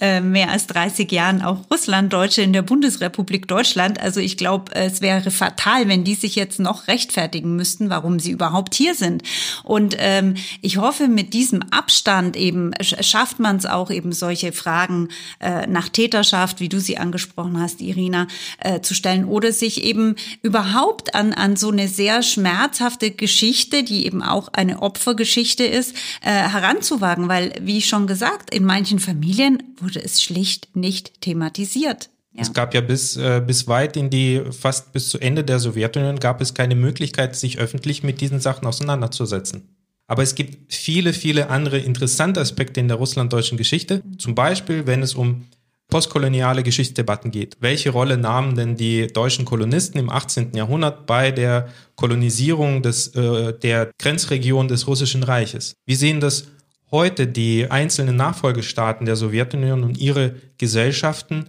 äh, 0.00 0.20
mehr 0.20 0.50
als 0.50 0.66
30 0.68 1.10
Jahren 1.12 1.42
auch 1.42 1.58
Russlanddeutsche 1.70 2.40
in 2.42 2.52
der 2.52 2.62
Bundesrepublik 2.62 3.46
Deutschland. 3.48 4.00
Also 4.00 4.20
ich 4.20 4.36
glaube, 4.36 4.74
es 4.74 5.00
wäre 5.00 5.30
fatal, 5.30 5.88
wenn 5.88 6.04
die 6.04 6.14
sich 6.14 6.36
jetzt 6.36 6.60
noch 6.60 6.88
rechtfertigen 6.88 7.56
müssten, 7.56 7.90
warum 7.90 8.18
sie 8.18 8.30
überhaupt 8.30 8.74
hier 8.74 8.94
sind. 8.94 9.22
Und 9.64 9.96
ähm, 9.98 10.34
ich 10.62 10.78
hoffe, 10.78 11.08
mit 11.08 11.34
diesem 11.34 11.62
Abstand 11.70 12.36
eben 12.36 12.70
schafft 12.80 13.40
man 13.40 13.56
es 13.56 13.66
auch 13.66 13.90
eben 13.90 14.12
solche 14.12 14.52
Fragen 14.52 15.08
äh, 15.40 15.66
nach 15.66 15.88
Täterschaft, 15.90 16.60
wie 16.60 16.70
du 16.70 16.80
sie 16.80 16.96
angesprochen 16.96 17.60
hast, 17.60 17.82
Irina, 17.82 18.26
äh, 18.60 18.80
zu 18.80 18.94
stellen 18.94 19.26
oder 19.26 19.47
sich 19.52 19.82
eben 19.82 20.16
überhaupt 20.42 21.14
an, 21.14 21.32
an 21.32 21.56
so 21.56 21.70
eine 21.70 21.88
sehr 21.88 22.22
schmerzhafte 22.22 23.10
Geschichte, 23.10 23.82
die 23.82 24.06
eben 24.06 24.22
auch 24.22 24.48
eine 24.52 24.82
Opfergeschichte 24.82 25.64
ist, 25.64 25.94
äh, 26.22 26.30
heranzuwagen, 26.30 27.28
weil, 27.28 27.54
wie 27.60 27.82
schon 27.82 28.06
gesagt, 28.06 28.54
in 28.54 28.64
manchen 28.64 28.98
Familien 28.98 29.62
wurde 29.80 30.02
es 30.02 30.22
schlicht 30.22 30.74
nicht 30.76 31.20
thematisiert. 31.20 32.10
Ja. 32.32 32.42
Es 32.42 32.52
gab 32.52 32.74
ja 32.74 32.80
bis, 32.80 33.16
äh, 33.16 33.42
bis 33.44 33.66
weit 33.66 33.96
in 33.96 34.10
die, 34.10 34.42
fast 34.50 34.92
bis 34.92 35.08
zu 35.08 35.18
Ende 35.18 35.44
der 35.44 35.58
Sowjetunion 35.58 36.20
gab 36.20 36.40
es 36.40 36.54
keine 36.54 36.74
Möglichkeit, 36.74 37.34
sich 37.34 37.58
öffentlich 37.58 38.02
mit 38.02 38.20
diesen 38.20 38.40
Sachen 38.40 38.66
auseinanderzusetzen. 38.66 39.74
Aber 40.06 40.22
es 40.22 40.34
gibt 40.34 40.72
viele, 40.72 41.12
viele 41.12 41.50
andere 41.50 41.78
interessante 41.78 42.40
Aspekte 42.40 42.80
in 42.80 42.88
der 42.88 42.96
russlanddeutschen 42.96 43.58
Geschichte. 43.58 44.02
Zum 44.16 44.34
Beispiel, 44.34 44.86
wenn 44.86 45.02
es 45.02 45.14
um 45.14 45.46
postkoloniale 45.88 46.62
Geschichtsdebatten 46.62 47.30
geht. 47.30 47.56
Welche 47.60 47.90
Rolle 47.90 48.18
nahmen 48.18 48.54
denn 48.54 48.76
die 48.76 49.06
deutschen 49.06 49.44
Kolonisten 49.44 49.98
im 49.98 50.10
18. 50.10 50.52
Jahrhundert 50.54 51.06
bei 51.06 51.30
der 51.30 51.68
Kolonisierung 51.96 52.82
des, 52.82 53.08
äh, 53.14 53.58
der 53.58 53.90
Grenzregion 53.98 54.68
des 54.68 54.86
Russischen 54.86 55.22
Reiches? 55.22 55.74
Wie 55.86 55.94
sehen 55.94 56.20
das 56.20 56.48
heute 56.90 57.26
die 57.26 57.70
einzelnen 57.70 58.16
Nachfolgestaaten 58.16 59.06
der 59.06 59.16
Sowjetunion 59.16 59.82
und 59.82 59.98
ihre 59.98 60.36
Gesellschaften 60.58 61.48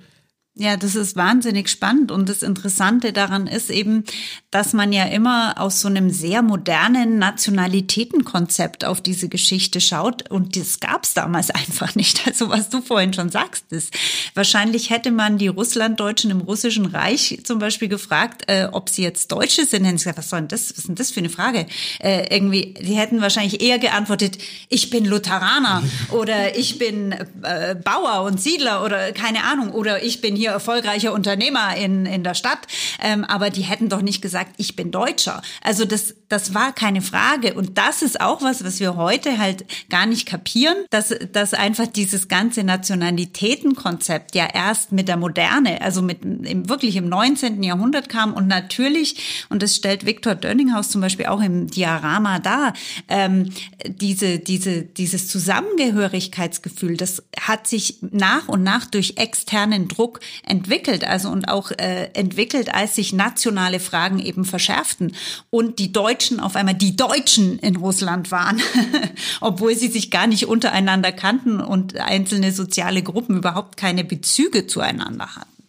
Ja, 0.56 0.76
das 0.76 0.96
ist 0.96 1.16
wahnsinnig 1.16 1.70
spannend 1.70 2.12
und 2.12 2.28
das 2.28 2.44
Interessante 2.44 3.14
daran 3.14 3.48
ist 3.48 3.70
eben, 3.70 4.04
dass 4.52 4.74
man 4.74 4.92
ja 4.92 5.06
immer 5.06 5.54
aus 5.58 5.80
so 5.80 5.88
einem 5.88 6.10
sehr 6.10 6.42
modernen 6.42 7.18
Nationalitätenkonzept 7.18 8.84
auf 8.84 9.00
diese 9.00 9.30
Geschichte 9.30 9.80
schaut 9.80 10.30
und 10.30 10.58
das 10.58 10.82
gab 10.82 11.06
es 11.06 11.14
damals 11.14 11.50
einfach 11.52 11.96
nicht. 11.96 12.28
Also 12.28 12.50
was 12.50 12.70
du 12.70 12.82
vorhin 12.82 13.14
schon 13.14 13.30
sagst, 13.30 13.72
ist 13.72 13.94
wahrscheinlich 14.34 14.90
hätte 14.90 15.12
man 15.12 15.38
die 15.38 15.48
Russlanddeutschen 15.48 16.32
im 16.32 16.42
Russischen 16.42 16.88
Reich 16.88 17.40
zum 17.44 17.60
Beispiel 17.60 17.88
gefragt, 17.88 18.44
äh, 18.48 18.68
ob 18.72 18.90
sie 18.90 19.04
jetzt 19.04 19.32
Deutsche 19.32 19.66
sind. 19.66 19.86
Hätten 19.86 19.98
sie 19.98 20.06
gesagt, 20.06 20.18
was 20.18 20.30
soll 20.30 20.40
denn 20.40 20.48
das? 20.50 20.72
Was 20.72 20.80
ist 20.80 20.88
denn 20.90 20.96
das 20.96 21.12
für 21.12 21.22
eine 21.22 21.30
Frage? 21.30 21.68
Äh, 22.00 22.36
irgendwie, 22.36 22.74
die 22.74 22.96
hätten 22.96 23.22
wahrscheinlich 23.22 23.62
eher 23.62 23.80
geantwortet, 23.80 24.40
ich 24.68 24.90
bin 24.90 25.06
Lutheraner 25.06 25.84
oder 26.10 26.58
ich 26.58 26.80
bin 26.80 27.14
äh, 27.44 27.76
Bauer 27.76 28.24
und 28.24 28.42
Siedler 28.42 28.84
oder 28.84 29.14
keine 29.14 29.44
Ahnung 29.44 29.72
oder 29.72 30.04
ich 30.04 30.20
bin 30.20 30.36
hier 30.36 30.49
erfolgreicher 30.50 31.14
Unternehmer 31.14 31.76
in, 31.76 32.06
in 32.06 32.24
der 32.24 32.34
Stadt, 32.34 32.60
ähm, 33.02 33.24
aber 33.26 33.50
die 33.50 33.62
hätten 33.62 33.90
doch 33.90 34.02
nicht 34.02 34.22
gesagt, 34.22 34.54
ich 34.58 34.76
bin 34.76 34.92
Deutscher. 34.92 35.42
Also 35.62 35.86
das, 35.86 36.16
das 36.30 36.54
war 36.54 36.74
keine 36.74 37.02
Frage. 37.02 37.54
Und 37.54 37.78
das 37.78 38.02
ist 38.02 38.22
auch 38.22 38.42
was, 38.42 38.64
was 38.64 38.80
wir 38.80 38.96
heute 38.96 39.38
halt 39.38 39.66
gar 39.90 40.06
nicht 40.06 40.28
kapieren, 40.28 40.76
dass, 40.90 41.14
dass 41.32 41.54
einfach 41.54 41.88
dieses 41.88 42.28
ganze 42.28 42.64
Nationalitätenkonzept 42.64 44.36
ja 44.36 44.48
erst 44.54 44.92
mit 44.92 45.08
der 45.08 45.18
Moderne, 45.18 45.82
also 45.82 46.02
mit 46.02 46.24
im, 46.24 46.70
wirklich 46.70 46.96
im 46.96 47.10
19. 47.10 47.64
Jahrhundert 47.64 48.10
kam 48.10 48.34
und 48.34 48.48
natürlich, 48.48 49.46
und 49.50 49.64
das 49.64 49.76
stellt 49.76 50.06
Viktor 50.06 50.36
Dönninghaus 50.36 50.90
zum 50.90 51.02
Beispiel 51.02 51.26
auch 51.28 51.42
im 51.42 51.68
Diorama 51.68 52.40
dar, 52.40 52.74
ähm, 53.08 53.50
diese, 53.86 54.40
diese, 54.40 54.84
dieses 54.84 55.28
Zusammengehörigkeitsgefühl, 55.28 56.98
das 56.98 57.24
hat 57.40 57.68
sich 57.68 57.98
nach 58.02 58.48
und 58.48 58.64
nach 58.64 58.86
durch 58.86 59.14
externen 59.18 59.88
Druck 59.88 60.20
entwickelt, 60.44 61.04
also 61.04 61.30
und 61.30 61.48
auch 61.48 61.72
äh, 61.72 62.10
entwickelt, 62.14 62.74
als 62.74 62.96
sich 62.96 63.14
nationale 63.14 63.80
Fragen 63.80 64.20
eben 64.20 64.46
verschärften 64.46 65.16
und 65.50 65.80
die 65.80 65.92
Deutschen 65.92 66.40
auf 66.40 66.56
einmal 66.56 66.76
die 66.76 66.96
Deutschen 66.96 67.60
in 67.60 67.76
Russland 67.76 68.32
waren, 68.32 68.62
obwohl 69.42 69.76
sie 69.76 69.88
sich 69.88 70.12
gar 70.12 70.28
nicht 70.28 70.48
untereinander 70.48 71.12
kannten 71.12 71.60
und 71.60 71.98
einzelne 71.98 72.52
soziale 72.52 73.04
Gruppen 73.04 73.38
überhaupt 73.38 73.78
keine 73.78 74.04
Bezüge 74.04 74.68
zueinander 74.68 75.36
hatten. 75.36 75.60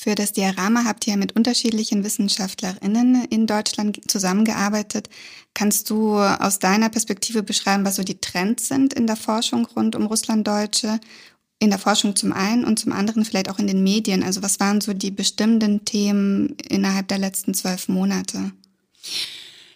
Für 0.00 0.14
das 0.14 0.32
Diorama 0.32 0.84
habt 0.84 1.08
ihr 1.08 1.16
mit 1.16 1.34
unterschiedlichen 1.34 2.04
WissenschaftlerInnen 2.04 3.24
in 3.24 3.48
Deutschland 3.48 4.08
zusammengearbeitet. 4.08 5.08
Kannst 5.54 5.90
du 5.90 6.16
aus 6.16 6.60
deiner 6.60 6.88
Perspektive 6.88 7.42
beschreiben, 7.42 7.84
was 7.84 7.96
so 7.96 8.04
die 8.04 8.20
Trends 8.20 8.68
sind 8.68 8.94
in 8.94 9.08
der 9.08 9.16
Forschung 9.16 9.66
rund 9.74 9.96
um 9.96 10.06
Russlanddeutsche 10.06 11.00
in 11.58 11.70
der 11.70 11.78
Forschung 11.78 12.14
zum 12.14 12.32
einen 12.32 12.64
und 12.64 12.78
zum 12.78 12.92
anderen 12.92 13.24
vielleicht 13.24 13.50
auch 13.50 13.58
in 13.58 13.66
den 13.66 13.82
Medien? 13.82 14.22
Also 14.22 14.42
was 14.42 14.60
waren 14.60 14.80
so 14.80 14.94
die 14.94 15.10
bestimmenden 15.10 15.84
Themen 15.84 16.56
innerhalb 16.68 17.08
der 17.08 17.18
letzten 17.18 17.54
zwölf 17.54 17.88
Monate? 17.88 18.52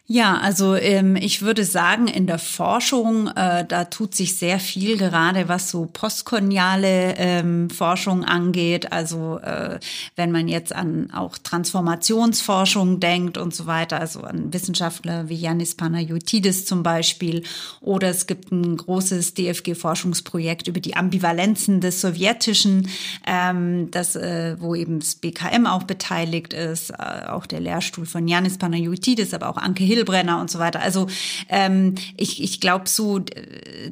Ja, 0.09 0.37
also 0.39 0.75
ähm, 0.75 1.15
ich 1.15 1.43
würde 1.43 1.65
sagen, 1.65 2.09
in 2.09 2.27
der 2.27 2.41
Forschung, 2.41 3.29
äh, 3.29 3.65
da 3.65 3.85
tut 3.85 4.17
sich 4.17 4.37
sehr 4.37 4.59
viel, 4.59 4.97
gerade 4.97 5.49
was 5.49 5.71
so 5.71 5.89
postkoloniale 5.91 7.15
ähm, 7.17 7.71
Forschung 7.71 8.25
angeht. 8.25 8.91
Also 8.91 9.39
äh, 9.39 9.79
wenn 10.17 10.33
man 10.33 10.49
jetzt 10.49 10.75
an 10.75 11.13
auch 11.13 11.39
Transformationsforschung 11.39 12.99
denkt 12.99 13.39
und 13.39 13.55
so 13.55 13.67
weiter, 13.67 14.01
also 14.01 14.23
an 14.23 14.53
Wissenschaftler 14.53 15.29
wie 15.29 15.37
Yanis 15.37 15.77
Panayotidis 15.77 16.67
zum 16.67 16.83
Beispiel. 16.83 17.45
Oder 17.81 18.09
es 18.09 18.27
gibt 18.27 18.51
ein 18.51 18.77
großes 18.77 19.35
DFG-Forschungsprojekt 19.35 20.67
über 20.67 20.81
die 20.81 20.97
Ambivalenzen 20.97 21.81
des 21.81 22.01
Sowjetischen, 22.01 22.89
ähm, 23.25 23.91
das, 23.93 24.17
äh, 24.17 24.57
wo 24.59 24.75
eben 24.75 24.99
das 24.99 25.15
BKM 25.15 25.67
auch 25.67 25.85
beteiligt 25.85 26.55
ist, 26.55 26.91
äh, 26.91 27.29
auch 27.29 27.47
der 27.47 27.61
Lehrstuhl 27.61 28.05
von 28.05 28.27
Yanis 28.27 28.59
Panayotidis, 28.59 29.33
aber 29.33 29.49
auch 29.49 29.57
Anke 29.57 29.92
Hill 29.93 30.03
Müllbrenner 30.03 30.41
und 30.41 30.51
so 30.51 30.59
weiter. 30.59 30.81
Also 30.81 31.07
ähm, 31.49 31.95
ich, 32.17 32.43
ich 32.43 32.61
glaube, 32.61 32.89
so 32.89 33.21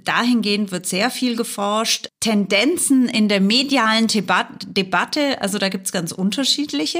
dahingehend 0.05 0.73
wird 0.73 0.87
sehr 0.87 1.11
viel 1.11 1.37
geforscht. 1.37 2.11
Tendenzen 2.20 3.09
in 3.09 3.30
der 3.30 3.40
medialen 3.40 4.06
Debat 4.06 4.46
Debatte, 4.66 5.40
also 5.40 5.56
da 5.56 5.70
gibt's 5.70 5.90
ganz 5.90 6.12
unterschiedliche. 6.12 6.98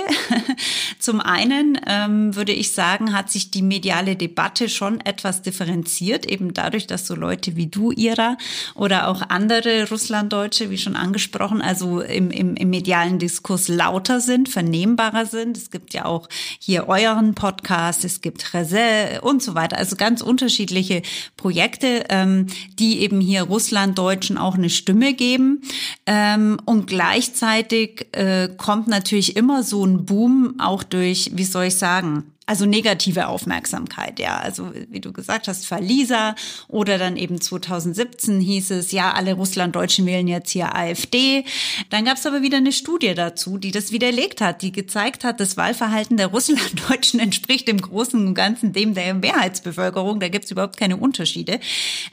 Zum 0.99 1.21
einen 1.21 1.79
ähm, 1.87 2.35
würde 2.35 2.53
ich 2.53 2.73
sagen, 2.73 3.13
hat 3.13 3.31
sich 3.31 3.51
die 3.51 3.61
mediale 3.61 4.17
Debatte 4.17 4.71
schon 4.71 4.99
etwas 5.03 5.43
differenziert, 5.43 6.25
eben 6.25 6.55
dadurch, 6.55 6.87
dass 6.87 7.07
so 7.07 7.15
Leute 7.15 7.55
wie 7.55 7.67
du, 7.67 7.93
Ira, 7.93 8.39
oder 8.75 9.09
auch 9.09 9.21
andere 9.29 9.91
Russlanddeutsche, 9.91 10.71
wie 10.71 10.79
schon 10.79 10.97
angesprochen, 10.97 11.61
also 11.61 12.01
im, 12.01 12.31
im, 12.31 12.57
im 12.57 12.71
medialen 12.71 13.19
Diskurs 13.19 13.69
lauter 13.69 14.21
sind, 14.21 14.49
vernehmbarer 14.49 15.27
sind. 15.27 15.59
Es 15.59 15.71
gibt 15.71 15.93
ja 15.93 16.07
auch 16.07 16.31
hier 16.59 16.89
euren 16.89 17.35
Podcast, 17.35 18.07
es 18.07 18.23
gibt 18.23 18.55
Reze, 18.55 19.21
und 19.21 19.43
so 19.43 19.55
weiter. 19.55 19.77
Also 19.77 19.97
ganz 19.97 20.23
unterschiedliche 20.23 21.03
Projekte, 21.37 22.07
ähm, 22.09 22.47
die 22.79 23.01
eben 23.01 23.21
hier 23.21 23.43
Russlanddeutschen 23.43 24.39
auch 24.39 24.55
eine 24.55 24.71
Stimme 24.71 25.10
geben. 25.15 25.63
Ähm, 26.07 26.59
und 26.65 26.87
gleichzeitig 26.87 28.07
äh, 28.13 28.49
kommt 28.57 28.89
natürlich 28.89 29.37
immer 29.37 29.63
so 29.63 29.85
ein 29.85 30.05
Boom 30.05 30.55
auch 30.59 30.83
durch, 30.83 31.33
wie 31.35 31.45
soll 31.45 31.65
ich 31.67 31.77
sagen, 31.77 32.33
also 32.47 32.67
negative 32.67 33.29
Aufmerksamkeit, 33.29 34.19
ja. 34.19 34.39
Also 34.39 34.73
wie 34.89 35.01
du 35.01 35.13
gesagt 35.13 35.47
hast, 35.47 35.67
Verlieser 35.67 36.35
oder 36.67 36.99
dann 36.99 37.17
eben 37.17 37.41
2017 37.41 38.41
hieß 38.41 38.73
es, 38.73 38.91
ja, 38.91 39.13
alle 39.13 39.35
Russlanddeutschen 39.35 40.05
wählen 40.05 40.27
jetzt 40.27 40.51
hier 40.51 40.75
AfD. 40.75 41.45
Dann 41.91 42.05
gab 42.05 42.17
es 42.17 42.27
aber 42.27 42.43
wieder 42.43 42.57
eine 42.57 42.73
Studie 42.73 43.15
dazu, 43.15 43.57
die 43.57 43.71
das 43.71 43.93
widerlegt 43.93 44.41
hat, 44.41 44.63
die 44.63 44.73
gezeigt 44.73 45.23
hat, 45.23 45.39
das 45.39 45.57
Wahlverhalten 45.57 46.17
der 46.17 46.27
Russlanddeutschen 46.27 47.21
entspricht 47.21 47.69
im 47.69 47.81
Großen 47.81 48.27
und 48.27 48.35
Ganzen 48.35 48.73
dem 48.73 48.95
der 48.95 49.15
Mehrheitsbevölkerung. 49.15 50.19
Da 50.19 50.29
gibt 50.29 50.47
es 50.47 50.51
überhaupt 50.51 50.77
keine 50.77 50.97
Unterschiede. 50.97 51.61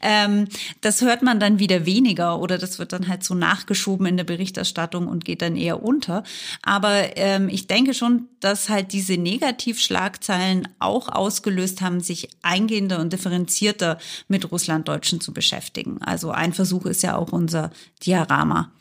Ähm, 0.04 0.48
das 0.82 1.02
hört 1.02 1.24
man 1.24 1.40
dann 1.40 1.58
wieder 1.58 1.88
weniger 1.88 2.40
oder 2.40 2.60
das 2.60 2.78
wird 2.78 2.94
dann 2.94 3.08
halt 3.08 3.24
so 3.24 3.34
nachgeschoben 3.34 4.06
in 4.06 4.18
der 4.18 4.24
Berichterstattung 4.24 5.08
und 5.08 5.26
geht 5.26 5.42
dann 5.42 5.56
eher 5.56 5.82
unter. 5.82 6.24
Aber 6.62 7.18
ähm, 7.18 7.50
ich 7.50 7.66
denke 7.66 7.96
schon, 7.96 8.28
dass 8.40 8.70
halt 8.70 8.94
diese 8.94 9.18
Negativschlagzeilen 9.18 9.98
Schlagzeilen 9.98 10.68
auch 10.80 11.10
ausgelöst 11.10 11.82
haben, 11.82 12.02
sich 12.02 12.30
eingehender 12.42 13.00
und 13.00 13.14
differenzierter 13.14 13.98
mit 14.28 14.52
Russlanddeutschen 14.52 15.22
zu 15.22 15.34
beschäftigen. 15.34 16.02
Also 16.02 16.32
ein 16.32 16.54
Versuch 16.54 16.86
ist 16.86 17.04
ja 17.04 17.18
auch 17.18 17.32
unser 17.32 17.72
Diorama. 18.06 18.72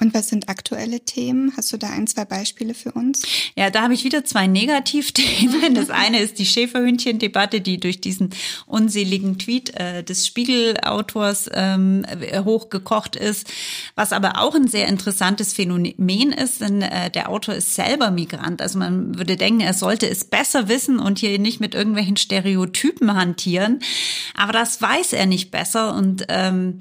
Und 0.00 0.14
was 0.14 0.28
sind 0.28 0.48
aktuelle 0.48 1.00
Themen? 1.00 1.52
Hast 1.56 1.72
du 1.72 1.76
da 1.76 1.90
ein, 1.90 2.06
zwei 2.06 2.24
Beispiele 2.24 2.74
für 2.74 2.92
uns? 2.92 3.22
Ja, 3.54 3.70
da 3.70 3.82
habe 3.82 3.94
ich 3.94 4.04
wieder 4.04 4.24
zwei 4.24 4.46
Negativthemen. 4.46 5.74
Das 5.80 5.90
eine 5.90 6.20
ist 6.20 6.38
die 6.38 6.46
Schäferhündchen-Debatte, 6.46 7.60
die 7.60 7.78
durch 7.78 8.00
diesen 8.00 8.30
unseligen 8.66 9.38
Tweet 9.38 9.74
äh, 9.78 10.02
des 10.02 10.26
Spiegelautors 10.26 11.48
ähm, 11.52 12.04
hochgekocht 12.44 13.16
ist. 13.16 13.50
Was 13.94 14.12
aber 14.12 14.40
auch 14.40 14.54
ein 14.54 14.68
sehr 14.68 14.88
interessantes 14.88 15.52
Phänomen 15.52 16.32
ist, 16.32 16.60
denn 16.60 16.82
äh, 16.82 17.10
der 17.10 17.30
Autor 17.30 17.54
ist 17.54 17.74
selber 17.74 18.10
Migrant. 18.10 18.60
Also 18.60 18.78
man 18.78 19.16
würde 19.16 19.36
denken, 19.36 19.60
er 19.60 19.74
sollte 19.74 20.08
es 20.08 20.24
besser 20.24 20.68
wissen 20.68 20.98
und 20.98 21.18
hier 21.18 21.38
nicht 21.38 21.60
mit 21.60 21.74
irgendwelchen 21.74 22.16
Stereotypen 22.16 23.14
hantieren. 23.14 23.80
Aber 24.34 24.52
das 24.52 24.80
weiß 24.80 25.12
er 25.12 25.26
nicht 25.26 25.50
besser 25.50 25.94
und 25.94 26.26
ähm, 26.28 26.80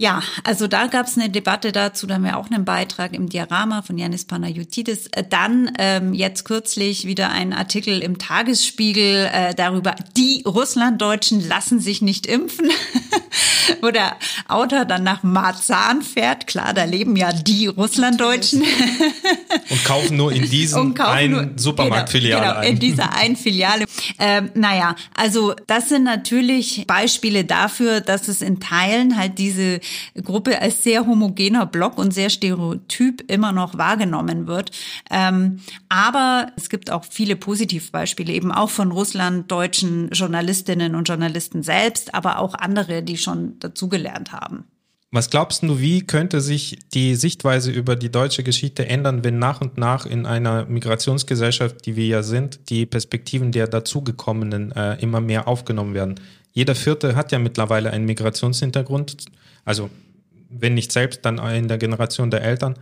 ja, 0.00 0.22
also 0.44 0.66
da 0.66 0.86
gab 0.86 1.08
es 1.08 1.18
eine 1.18 1.28
Debatte 1.28 1.72
dazu, 1.72 2.06
da 2.06 2.14
haben 2.14 2.24
wir 2.24 2.38
auch 2.38 2.50
einen 2.50 2.64
Beitrag 2.64 3.12
im 3.12 3.28
Diorama 3.28 3.82
von 3.82 3.98
Janis 3.98 4.24
Panayotidis. 4.24 5.08
Äh, 5.08 5.24
dann 5.28 5.72
ähm, 5.78 6.14
jetzt 6.14 6.46
kürzlich 6.46 7.06
wieder 7.06 7.28
ein 7.28 7.52
Artikel 7.52 8.02
im 8.02 8.16
Tagesspiegel 8.16 9.28
äh, 9.30 9.54
darüber, 9.54 9.94
die 10.16 10.42
Russlanddeutschen 10.46 11.46
lassen 11.46 11.80
sich 11.80 12.00
nicht 12.00 12.26
impfen, 12.26 12.70
wo 13.80 13.90
der 13.90 14.16
Autor 14.48 14.84
dann 14.84 15.02
nach 15.02 15.22
Marzahn 15.22 16.02
fährt. 16.02 16.46
Klar, 16.46 16.74
da 16.74 16.84
leben 16.84 17.16
ja 17.16 17.32
die 17.32 17.66
Russlanddeutschen. 17.66 18.62
Und 19.70 19.84
kaufen 19.84 20.16
nur 20.16 20.32
in 20.32 20.48
diesem 20.48 20.98
einen 21.00 21.56
Supermarktfiliale 21.58 22.40
genau, 22.40 22.54
genau, 22.54 22.66
ein. 22.66 22.72
in 22.72 22.78
dieser 22.78 23.14
einen 23.16 23.36
Filiale. 23.36 23.84
Ähm, 24.18 24.50
naja, 24.54 24.96
also 25.14 25.54
das 25.66 25.88
sind 25.88 26.04
natürlich 26.04 26.84
Beispiele 26.86 27.44
dafür, 27.44 28.00
dass 28.00 28.28
es 28.28 28.42
in 28.42 28.60
Teilen 28.60 29.16
halt 29.16 29.38
diese 29.38 29.80
Gruppe 30.22 30.60
als 30.60 30.82
sehr 30.82 31.06
homogener 31.06 31.66
Block 31.66 31.98
und 31.98 32.12
sehr 32.12 32.30
stereotyp 32.30 33.30
immer 33.30 33.52
noch 33.52 33.78
wahrgenommen 33.78 34.46
wird. 34.46 34.70
Ähm, 35.10 35.60
aber 35.88 36.52
es 36.56 36.68
gibt 36.68 36.90
auch 36.90 37.04
viele 37.08 37.36
Positivbeispiele, 37.36 38.32
eben 38.32 38.52
auch 38.52 38.70
von 38.70 38.92
Russland, 38.92 39.50
deutschen 39.50 40.10
Journalistinnen 40.10 40.94
und 40.94 41.08
Journalisten 41.08 41.62
selbst, 41.62 42.14
aber 42.14 42.38
auch 42.38 42.54
andere, 42.54 43.02
die 43.02 43.18
schon 43.22 43.58
dazugelernt 43.58 44.32
haben. 44.32 44.64
Was 45.12 45.28
glaubst 45.28 45.64
du, 45.64 45.80
wie 45.80 46.06
könnte 46.06 46.40
sich 46.40 46.78
die 46.94 47.16
Sichtweise 47.16 47.72
über 47.72 47.96
die 47.96 48.12
deutsche 48.12 48.44
Geschichte 48.44 48.86
ändern, 48.86 49.24
wenn 49.24 49.40
nach 49.40 49.60
und 49.60 49.76
nach 49.76 50.06
in 50.06 50.24
einer 50.24 50.66
Migrationsgesellschaft, 50.66 51.84
die 51.84 51.96
wir 51.96 52.06
ja 52.06 52.22
sind, 52.22 52.70
die 52.70 52.86
Perspektiven 52.86 53.50
der 53.50 53.66
dazugekommenen 53.66 54.70
äh, 54.70 54.94
immer 55.00 55.20
mehr 55.20 55.48
aufgenommen 55.48 55.94
werden? 55.94 56.14
Jeder 56.52 56.76
Vierte 56.76 57.16
hat 57.16 57.32
ja 57.32 57.40
mittlerweile 57.40 57.90
einen 57.90 58.04
Migrationshintergrund. 58.04 59.24
Also 59.64 59.90
wenn 60.48 60.74
nicht 60.74 60.92
selbst, 60.92 61.24
dann 61.24 61.38
in 61.38 61.66
der 61.66 61.78
Generation 61.78 62.30
der 62.30 62.42
Eltern. 62.42 62.74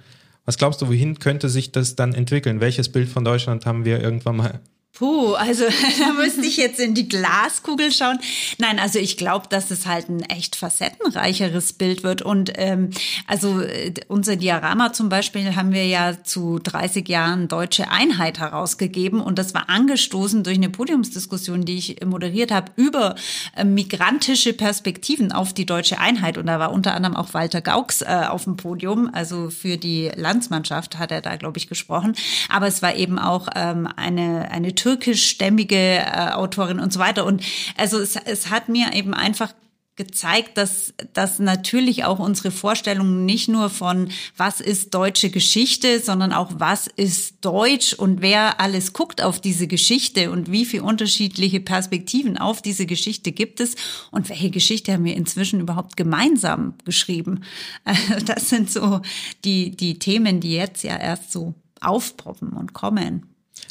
Was 0.44 0.58
glaubst 0.58 0.82
du, 0.82 0.88
wohin 0.88 1.18
könnte 1.18 1.48
sich 1.48 1.72
das 1.72 1.96
dann 1.96 2.14
entwickeln? 2.14 2.60
Welches 2.60 2.90
Bild 2.90 3.08
von 3.08 3.24
Deutschland 3.24 3.64
haben 3.64 3.86
wir 3.86 4.02
irgendwann 4.02 4.36
mal 4.36 4.60
Puh, 4.94 5.34
also 5.34 5.64
da 6.00 6.12
müsste 6.12 6.44
ich 6.44 6.56
jetzt 6.56 6.80
in 6.80 6.92
die 6.92 7.08
Glaskugel 7.08 7.92
schauen. 7.92 8.18
Nein, 8.58 8.80
also 8.80 8.98
ich 8.98 9.16
glaube, 9.16 9.46
dass 9.48 9.70
es 9.70 9.86
halt 9.86 10.08
ein 10.08 10.22
echt 10.22 10.56
facettenreicheres 10.56 11.74
Bild 11.74 12.02
wird. 12.02 12.22
Und 12.22 12.52
ähm, 12.56 12.90
also 13.28 13.60
äh, 13.60 13.94
unser 14.08 14.34
Diorama 14.34 14.92
zum 14.92 15.08
Beispiel 15.08 15.54
haben 15.54 15.72
wir 15.72 15.86
ja 15.86 16.24
zu 16.24 16.58
30 16.58 17.08
Jahren 17.08 17.46
deutsche 17.46 17.92
Einheit 17.92 18.40
herausgegeben. 18.40 19.20
Und 19.20 19.38
das 19.38 19.54
war 19.54 19.68
angestoßen 19.68 20.42
durch 20.42 20.56
eine 20.56 20.68
Podiumsdiskussion, 20.68 21.64
die 21.64 21.76
ich 21.76 22.04
moderiert 22.04 22.50
habe, 22.50 22.72
über 22.74 23.14
äh, 23.54 23.64
migrantische 23.64 24.52
Perspektiven 24.52 25.30
auf 25.30 25.52
die 25.52 25.66
deutsche 25.66 26.00
Einheit. 26.00 26.38
Und 26.38 26.46
da 26.46 26.58
war 26.58 26.72
unter 26.72 26.94
anderem 26.94 27.14
auch 27.14 27.34
Walter 27.34 27.60
Gaux 27.60 28.02
äh, 28.02 28.26
auf 28.28 28.44
dem 28.44 28.56
Podium. 28.56 29.10
Also 29.12 29.50
für 29.50 29.76
die 29.76 30.10
Landsmannschaft 30.16 30.98
hat 30.98 31.12
er 31.12 31.20
da, 31.20 31.36
glaube 31.36 31.58
ich, 31.58 31.68
gesprochen. 31.68 32.16
Aber 32.48 32.66
es 32.66 32.82
war 32.82 32.96
eben 32.96 33.20
auch 33.20 33.46
ähm, 33.54 33.86
eine, 33.94 34.50
eine 34.50 34.74
türkischstämmige 34.78 35.76
äh, 35.76 36.30
Autorin 36.32 36.78
und 36.80 36.92
so 36.92 37.00
weiter. 37.00 37.26
Und 37.26 37.42
also 37.76 37.98
es, 37.98 38.16
es 38.16 38.50
hat 38.50 38.68
mir 38.68 38.94
eben 38.94 39.12
einfach 39.12 39.52
gezeigt, 39.98 40.56
dass, 40.56 40.94
dass 41.12 41.40
natürlich 41.40 42.04
auch 42.04 42.20
unsere 42.20 42.52
Vorstellungen 42.52 43.26
nicht 43.26 43.48
nur 43.48 43.68
von 43.68 44.10
was 44.36 44.60
ist 44.60 44.94
deutsche 44.94 45.28
Geschichte, 45.28 45.98
sondern 46.00 46.32
auch 46.32 46.52
was 46.54 46.86
ist 46.86 47.44
Deutsch 47.44 47.94
und 47.94 48.22
wer 48.22 48.60
alles 48.60 48.92
guckt 48.92 49.20
auf 49.20 49.40
diese 49.40 49.66
Geschichte 49.66 50.30
und 50.30 50.52
wie 50.52 50.64
viele 50.64 50.84
unterschiedliche 50.84 51.60
Perspektiven 51.60 52.38
auf 52.38 52.62
diese 52.62 52.86
Geschichte 52.86 53.32
gibt 53.32 53.60
es 53.60 53.74
und 54.12 54.28
welche 54.28 54.50
Geschichte 54.50 54.92
haben 54.92 55.04
wir 55.04 55.16
inzwischen 55.16 55.60
überhaupt 55.60 55.96
gemeinsam 55.98 56.74
geschrieben. 56.86 57.42
Das 58.24 58.48
sind 58.48 58.70
so 58.70 59.00
die, 59.44 59.76
die 59.76 59.98
Themen, 59.98 60.40
die 60.40 60.52
jetzt 60.52 60.84
ja 60.84 60.96
erst 60.96 61.32
so 61.32 61.54
aufpoppen 61.80 62.50
und 62.52 62.72
kommen 62.72 63.26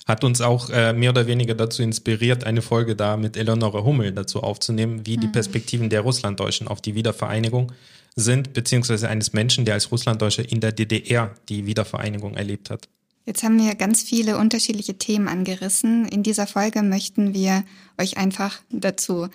hat 0.07 0.23
uns 0.23 0.41
auch 0.41 0.69
äh, 0.69 0.93
mehr 0.93 1.09
oder 1.11 1.27
weniger 1.27 1.53
dazu 1.53 1.83
inspiriert, 1.83 2.45
eine 2.45 2.61
Folge 2.61 2.95
da 2.95 3.17
mit 3.17 3.35
Eleonore 3.35 3.83
Hummel 3.83 4.13
dazu 4.13 4.41
aufzunehmen, 4.41 5.05
wie 5.05 5.17
mhm. 5.17 5.21
die 5.21 5.27
Perspektiven 5.27 5.89
der 5.89 6.01
Russlanddeutschen 6.01 6.67
auf 6.67 6.81
die 6.81 6.95
Wiedervereinigung 6.95 7.73
sind, 8.15 8.53
beziehungsweise 8.53 9.09
eines 9.09 9.33
Menschen, 9.33 9.65
der 9.65 9.75
als 9.75 9.91
Russlanddeutscher 9.91 10.49
in 10.49 10.61
der 10.61 10.71
DDR 10.71 11.35
die 11.49 11.65
Wiedervereinigung 11.65 12.35
erlebt 12.35 12.69
hat. 12.69 12.87
Jetzt 13.25 13.43
haben 13.43 13.59
wir 13.59 13.75
ganz 13.75 14.01
viele 14.01 14.37
unterschiedliche 14.37 14.97
Themen 14.97 15.27
angerissen. 15.27 16.07
In 16.07 16.23
dieser 16.23 16.47
Folge 16.47 16.81
möchten 16.81 17.33
wir 17.33 17.65
euch 17.99 18.17
einfach 18.17 18.61
dazu 18.69 19.27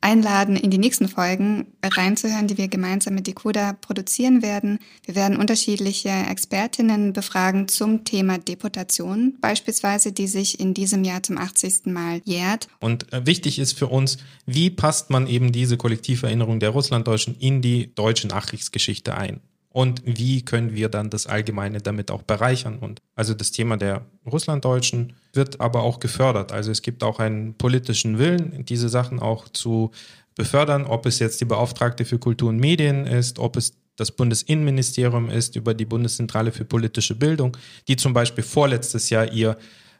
einladen, 0.00 0.56
in 0.56 0.70
die 0.70 0.78
nächsten 0.78 1.08
Folgen 1.08 1.66
reinzuhören, 1.82 2.46
die 2.46 2.58
wir 2.58 2.68
gemeinsam 2.68 3.14
mit 3.14 3.26
Decoda 3.26 3.74
produzieren 3.74 4.42
werden. 4.42 4.78
Wir 5.04 5.14
werden 5.14 5.36
unterschiedliche 5.36 6.08
Expertinnen 6.08 7.12
befragen 7.12 7.68
zum 7.68 8.04
Thema 8.04 8.38
Deportation, 8.38 9.36
beispielsweise, 9.40 10.12
die 10.12 10.26
sich 10.26 10.60
in 10.60 10.74
diesem 10.74 11.04
Jahr 11.04 11.22
zum 11.22 11.38
80. 11.38 11.86
Mal 11.86 12.22
jährt. 12.24 12.68
Und 12.80 13.12
äh, 13.12 13.26
wichtig 13.26 13.58
ist 13.58 13.78
für 13.78 13.88
uns, 13.88 14.18
wie 14.46 14.70
passt 14.70 15.10
man 15.10 15.26
eben 15.26 15.52
diese 15.52 15.76
Kollektiverinnerung 15.76 16.60
der 16.60 16.70
Russlanddeutschen 16.70 17.36
in 17.38 17.62
die 17.62 17.94
deutsche 17.94 18.28
Nachkriegsgeschichte 18.28 19.16
ein? 19.16 19.40
Und 19.72 20.02
wie 20.04 20.44
können 20.44 20.74
wir 20.74 20.88
dann 20.88 21.10
das 21.10 21.26
Allgemeine 21.26 21.80
damit 21.80 22.10
auch 22.10 22.22
bereichern. 22.22 22.78
Und 22.78 23.00
also 23.14 23.34
das 23.34 23.52
Thema 23.52 23.76
der 23.76 24.04
Russlanddeutschen 24.26 25.14
wird 25.32 25.60
aber 25.60 25.82
auch 25.82 26.00
gefördert. 26.00 26.52
Also 26.52 26.72
es 26.72 26.82
gibt 26.82 27.04
auch 27.04 27.20
einen 27.20 27.54
politischen 27.54 28.18
Willen, 28.18 28.64
diese 28.64 28.88
Sachen 28.88 29.20
auch 29.20 29.48
zu 29.48 29.92
befördern, 30.34 30.84
ob 30.86 31.06
es 31.06 31.20
jetzt 31.20 31.40
die 31.40 31.44
Beauftragte 31.44 32.04
für 32.04 32.18
Kultur 32.18 32.48
und 32.48 32.58
Medien 32.58 33.06
ist, 33.06 33.38
ob 33.38 33.56
es 33.56 33.74
das 33.96 34.10
Bundesinnenministerium 34.10 35.28
ist 35.28 35.56
über 35.56 35.74
die 35.74 35.84
Bundeszentrale 35.84 36.52
für 36.52 36.64
politische 36.64 37.14
Bildung, 37.14 37.56
die 37.86 37.96
zum 37.96 38.12
Beispiel 38.12 38.42
vorletztes 38.42 39.10
Jahr 39.10 39.30
ihr 39.30 39.56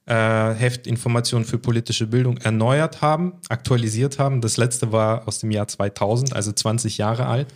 äh, 0.06 0.14
Heft 0.54 0.86
Informationen 0.86 1.44
für 1.44 1.58
politische 1.58 2.06
Bildung 2.06 2.38
erneuert 2.38 3.02
haben, 3.02 3.34
aktualisiert 3.50 4.18
haben. 4.18 4.40
Das 4.40 4.56
letzte 4.56 4.90
war 4.90 5.28
aus 5.28 5.40
dem 5.40 5.50
Jahr 5.50 5.68
2000, 5.68 6.32
also 6.32 6.50
20 6.50 6.98
Jahre 6.98 7.26
alt 7.26 7.48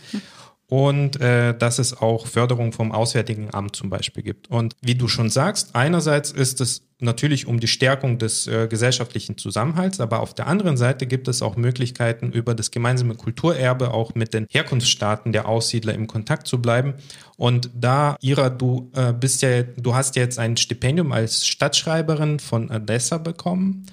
und 0.67 1.21
äh, 1.21 1.55
dass 1.55 1.77
es 1.77 1.95
auch 2.01 2.25
Förderung 2.25 2.71
vom 2.71 2.91
Auswärtigen 2.91 3.53
Amt 3.53 3.75
zum 3.75 3.89
Beispiel 3.89 4.23
gibt. 4.23 4.49
Und 4.49 4.75
wie 4.81 4.95
du 4.95 5.07
schon 5.07 5.29
sagst, 5.29 5.75
einerseits 5.75 6.31
ist 6.31 6.59
es 6.59 6.87
natürlich 6.99 7.45
um 7.45 7.59
die 7.59 7.67
Stärkung 7.67 8.17
des 8.17 8.47
äh, 8.47 8.67
gesellschaftlichen 8.67 9.37
Zusammenhalts, 9.37 9.99
aber 9.99 10.21
auf 10.21 10.33
der 10.33 10.47
anderen 10.47 10.77
Seite 10.77 11.05
gibt 11.05 11.27
es 11.27 11.41
auch 11.41 11.55
Möglichkeiten, 11.55 12.31
über 12.31 12.55
das 12.55 12.71
gemeinsame 12.71 13.15
Kulturerbe 13.15 13.93
auch 13.93 14.15
mit 14.15 14.33
den 14.33 14.47
Herkunftsstaaten 14.49 15.31
der 15.31 15.47
Aussiedler 15.47 15.93
im 15.93 16.07
Kontakt 16.07 16.47
zu 16.47 16.61
bleiben. 16.61 16.95
Und 17.37 17.69
da, 17.75 18.15
Ira, 18.21 18.49
du 18.49 18.91
äh, 18.95 19.13
bist 19.13 19.41
ja, 19.41 19.63
du 19.63 19.93
hast 19.93 20.15
jetzt 20.15 20.39
ein 20.39 20.57
Stipendium 20.57 21.11
als 21.11 21.45
Stadtschreiberin 21.45 22.39
von 22.39 22.71
Odessa 22.71 23.17
bekommen 23.17 23.85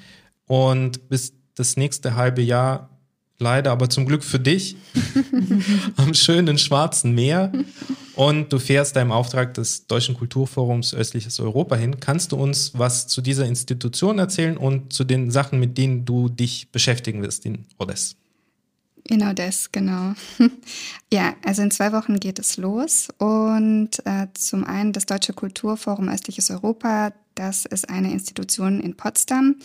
und 0.46 1.08
bist 1.08 1.34
das 1.56 1.76
nächste 1.76 2.16
halbe 2.16 2.40
Jahr 2.40 2.91
leider, 3.42 3.70
aber 3.72 3.90
zum 3.90 4.06
Glück 4.06 4.24
für 4.24 4.40
dich, 4.40 4.76
am 5.96 6.14
schönen 6.14 6.56
Schwarzen 6.56 7.14
Meer. 7.14 7.52
Und 8.14 8.52
du 8.52 8.58
fährst 8.58 8.96
da 8.96 9.02
im 9.02 9.10
Auftrag 9.10 9.54
des 9.54 9.86
Deutschen 9.86 10.14
Kulturforums 10.14 10.94
Östliches 10.94 11.40
Europa 11.40 11.76
hin. 11.76 11.98
Kannst 11.98 12.32
du 12.32 12.36
uns 12.36 12.72
was 12.74 13.08
zu 13.08 13.20
dieser 13.22 13.46
Institution 13.46 14.18
erzählen 14.18 14.56
und 14.56 14.92
zu 14.92 15.04
den 15.04 15.30
Sachen, 15.30 15.58
mit 15.58 15.78
denen 15.78 16.04
du 16.04 16.28
dich 16.28 16.70
beschäftigen 16.70 17.22
wirst 17.22 17.46
in 17.46 17.64
Odessa? 17.78 18.14
In 19.08 19.22
Odessa, 19.22 19.68
genau. 19.72 20.14
ja, 21.12 21.34
also 21.44 21.62
in 21.62 21.70
zwei 21.70 21.92
Wochen 21.92 22.20
geht 22.20 22.38
es 22.38 22.56
los. 22.56 23.08
Und 23.18 23.90
äh, 24.04 24.28
zum 24.34 24.64
einen 24.64 24.92
das 24.92 25.06
Deutsche 25.06 25.32
Kulturforum 25.32 26.08
Östliches 26.08 26.50
Europa, 26.50 27.12
das 27.34 27.64
ist 27.64 27.88
eine 27.88 28.12
Institution 28.12 28.80
in 28.80 28.96
Potsdam, 28.96 29.56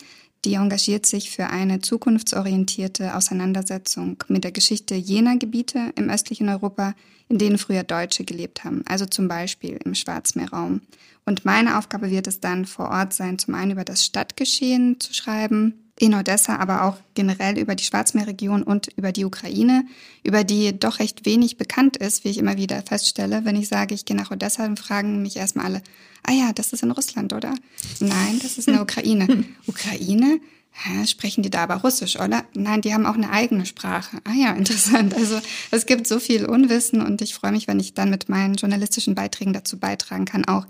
die 0.44 0.54
engagiert 0.54 1.06
sich 1.06 1.30
für 1.30 1.48
eine 1.48 1.80
zukunftsorientierte 1.80 3.16
Auseinandersetzung 3.16 4.22
mit 4.28 4.44
der 4.44 4.52
Geschichte 4.52 4.94
jener 4.94 5.36
Gebiete 5.36 5.92
im 5.96 6.10
östlichen 6.10 6.48
Europa, 6.48 6.94
in 7.28 7.38
denen 7.38 7.58
früher 7.58 7.82
Deutsche 7.82 8.24
gelebt 8.24 8.64
haben, 8.64 8.82
also 8.86 9.06
zum 9.06 9.28
Beispiel 9.28 9.78
im 9.84 9.94
Schwarzmeerraum. 9.94 10.80
Und 11.26 11.44
meine 11.44 11.78
Aufgabe 11.78 12.10
wird 12.10 12.26
es 12.26 12.40
dann 12.40 12.64
vor 12.64 12.88
Ort 12.88 13.12
sein, 13.12 13.38
zum 13.38 13.54
einen 13.54 13.72
über 13.72 13.84
das 13.84 14.04
Stadtgeschehen 14.04 14.98
zu 15.00 15.12
schreiben, 15.12 15.87
in 15.98 16.14
Odessa, 16.14 16.56
aber 16.56 16.84
auch 16.84 16.96
generell 17.14 17.58
über 17.58 17.74
die 17.74 17.84
Schwarzmeerregion 17.84 18.62
und 18.62 18.88
über 18.96 19.12
die 19.12 19.24
Ukraine, 19.24 19.84
über 20.22 20.44
die 20.44 20.78
doch 20.78 20.98
recht 21.00 21.26
wenig 21.26 21.56
bekannt 21.56 21.96
ist, 21.96 22.24
wie 22.24 22.28
ich 22.28 22.38
immer 22.38 22.56
wieder 22.56 22.82
feststelle. 22.82 23.44
Wenn 23.44 23.56
ich 23.56 23.68
sage, 23.68 23.94
ich 23.94 24.04
gehe 24.04 24.16
nach 24.16 24.30
Odessa, 24.30 24.62
dann 24.62 24.76
fragen 24.76 25.22
mich 25.22 25.36
erstmal 25.36 25.66
alle, 25.66 25.82
ah 26.24 26.32
ja, 26.32 26.52
das 26.52 26.72
ist 26.72 26.82
in 26.82 26.90
Russland, 26.90 27.32
oder? 27.32 27.54
Nein, 28.00 28.38
das 28.42 28.58
ist 28.58 28.68
in 28.68 28.74
der 28.74 28.82
Ukraine. 28.82 29.44
Ukraine? 29.66 30.40
Hä, 30.70 31.06
sprechen 31.06 31.42
die 31.42 31.50
da 31.50 31.64
aber 31.64 31.76
Russisch, 31.76 32.20
oder? 32.20 32.44
Nein, 32.54 32.82
die 32.82 32.94
haben 32.94 33.06
auch 33.06 33.14
eine 33.14 33.30
eigene 33.30 33.66
Sprache. 33.66 34.18
Ah 34.24 34.34
ja, 34.34 34.52
interessant. 34.56 35.14
Also 35.14 35.40
es 35.70 35.86
gibt 35.86 36.06
so 36.06 36.20
viel 36.20 36.46
Unwissen 36.46 37.02
und 37.02 37.20
ich 37.20 37.34
freue 37.34 37.52
mich, 37.52 37.66
wenn 37.66 37.80
ich 37.80 37.94
dann 37.94 38.10
mit 38.10 38.28
meinen 38.28 38.54
journalistischen 38.54 39.14
Beiträgen 39.14 39.52
dazu 39.52 39.78
beitragen 39.78 40.24
kann, 40.24 40.44
auch 40.44 40.66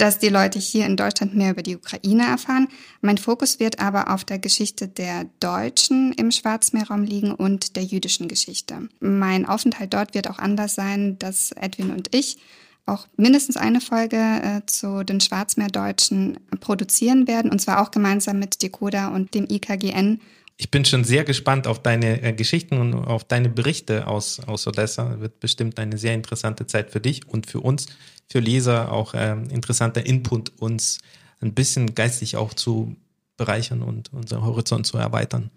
dass 0.00 0.18
die 0.18 0.30
Leute 0.30 0.58
hier 0.58 0.86
in 0.86 0.96
Deutschland 0.96 1.34
mehr 1.34 1.50
über 1.50 1.62
die 1.62 1.76
Ukraine 1.76 2.24
erfahren. 2.24 2.68
Mein 3.02 3.18
Fokus 3.18 3.60
wird 3.60 3.80
aber 3.80 4.12
auf 4.12 4.24
der 4.24 4.38
Geschichte 4.38 4.88
der 4.88 5.26
Deutschen 5.40 6.12
im 6.14 6.30
Schwarzmeerraum 6.30 7.02
liegen 7.02 7.34
und 7.34 7.76
der 7.76 7.84
jüdischen 7.84 8.26
Geschichte. 8.26 8.88
Mein 9.00 9.44
Aufenthalt 9.44 9.92
dort 9.92 10.14
wird 10.14 10.30
auch 10.30 10.38
anders 10.38 10.74
sein, 10.74 11.18
dass 11.18 11.52
Edwin 11.52 11.90
und 11.90 12.14
ich 12.14 12.38
auch 12.86 13.06
mindestens 13.16 13.58
eine 13.58 13.82
Folge 13.82 14.16
äh, 14.16 14.62
zu 14.66 15.04
den 15.04 15.20
Schwarzmeerdeutschen 15.20 16.38
produzieren 16.60 17.28
werden, 17.28 17.50
und 17.50 17.60
zwar 17.60 17.82
auch 17.82 17.90
gemeinsam 17.90 18.38
mit 18.38 18.62
Decoda 18.62 19.08
und 19.08 19.34
dem 19.34 19.46
IKGN 19.50 20.20
ich 20.60 20.70
bin 20.70 20.84
schon 20.84 21.04
sehr 21.04 21.24
gespannt 21.24 21.66
auf 21.66 21.82
deine 21.82 22.22
äh, 22.22 22.34
Geschichten 22.34 22.76
und 22.76 22.92
auf 22.92 23.24
deine 23.24 23.48
Berichte 23.48 24.06
aus, 24.06 24.40
aus 24.40 24.66
Odessa. 24.66 25.18
Wird 25.18 25.40
bestimmt 25.40 25.78
eine 25.78 25.96
sehr 25.96 26.12
interessante 26.12 26.66
Zeit 26.66 26.90
für 26.90 27.00
dich 27.00 27.26
und 27.26 27.46
für 27.46 27.60
uns, 27.60 27.86
für 28.28 28.40
Leser 28.40 28.92
auch 28.92 29.14
ähm, 29.16 29.48
interessanter 29.48 30.04
Input, 30.04 30.52
uns 30.58 30.98
ein 31.40 31.54
bisschen 31.54 31.94
geistig 31.94 32.36
auch 32.36 32.52
zu 32.52 32.94
bereichern 33.38 33.80
und 33.80 34.12
unseren 34.12 34.44
Horizont 34.44 34.86
zu 34.86 34.98
erweitern. 34.98 35.50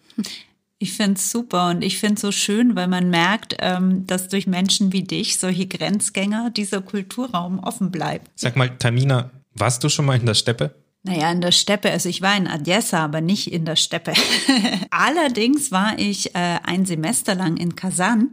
Ich 0.79 0.93
finde 0.93 1.15
es 1.15 1.29
super 1.29 1.69
und 1.71 1.81
ich 1.81 1.97
finde 1.97 2.15
es 2.15 2.21
so 2.21 2.31
schön, 2.31 2.77
weil 2.77 2.87
man 2.87 3.09
merkt, 3.09 3.57
ähm, 3.59 4.07
dass 4.07 4.29
durch 4.29 4.47
Menschen 4.47 4.93
wie 4.93 5.03
dich, 5.03 5.37
solche 5.37 5.67
Grenzgänger, 5.67 6.49
dieser 6.49 6.81
Kulturraum 6.81 7.59
offen 7.59 7.91
bleibt. 7.91 8.31
Sag 8.35 8.55
mal, 8.55 8.69
Tamina, 8.77 9.31
warst 9.53 9.83
du 9.83 9.89
schon 9.89 10.05
mal 10.05 10.17
in 10.17 10.25
der 10.25 10.33
Steppe? 10.33 10.73
Naja, 11.05 11.29
in 11.33 11.41
der 11.41 11.51
Steppe. 11.51 11.91
Also 11.91 12.07
ich 12.07 12.21
war 12.21 12.37
in 12.37 12.47
Odessa, 12.47 13.03
aber 13.03 13.19
nicht 13.19 13.51
in 13.51 13.65
der 13.65 13.75
Steppe. 13.75 14.13
Allerdings 14.89 15.69
war 15.69 15.99
ich 15.99 16.33
äh, 16.33 16.59
ein 16.63 16.85
Semester 16.85 17.35
lang 17.35 17.57
in 17.57 17.75
Kasan 17.75 18.29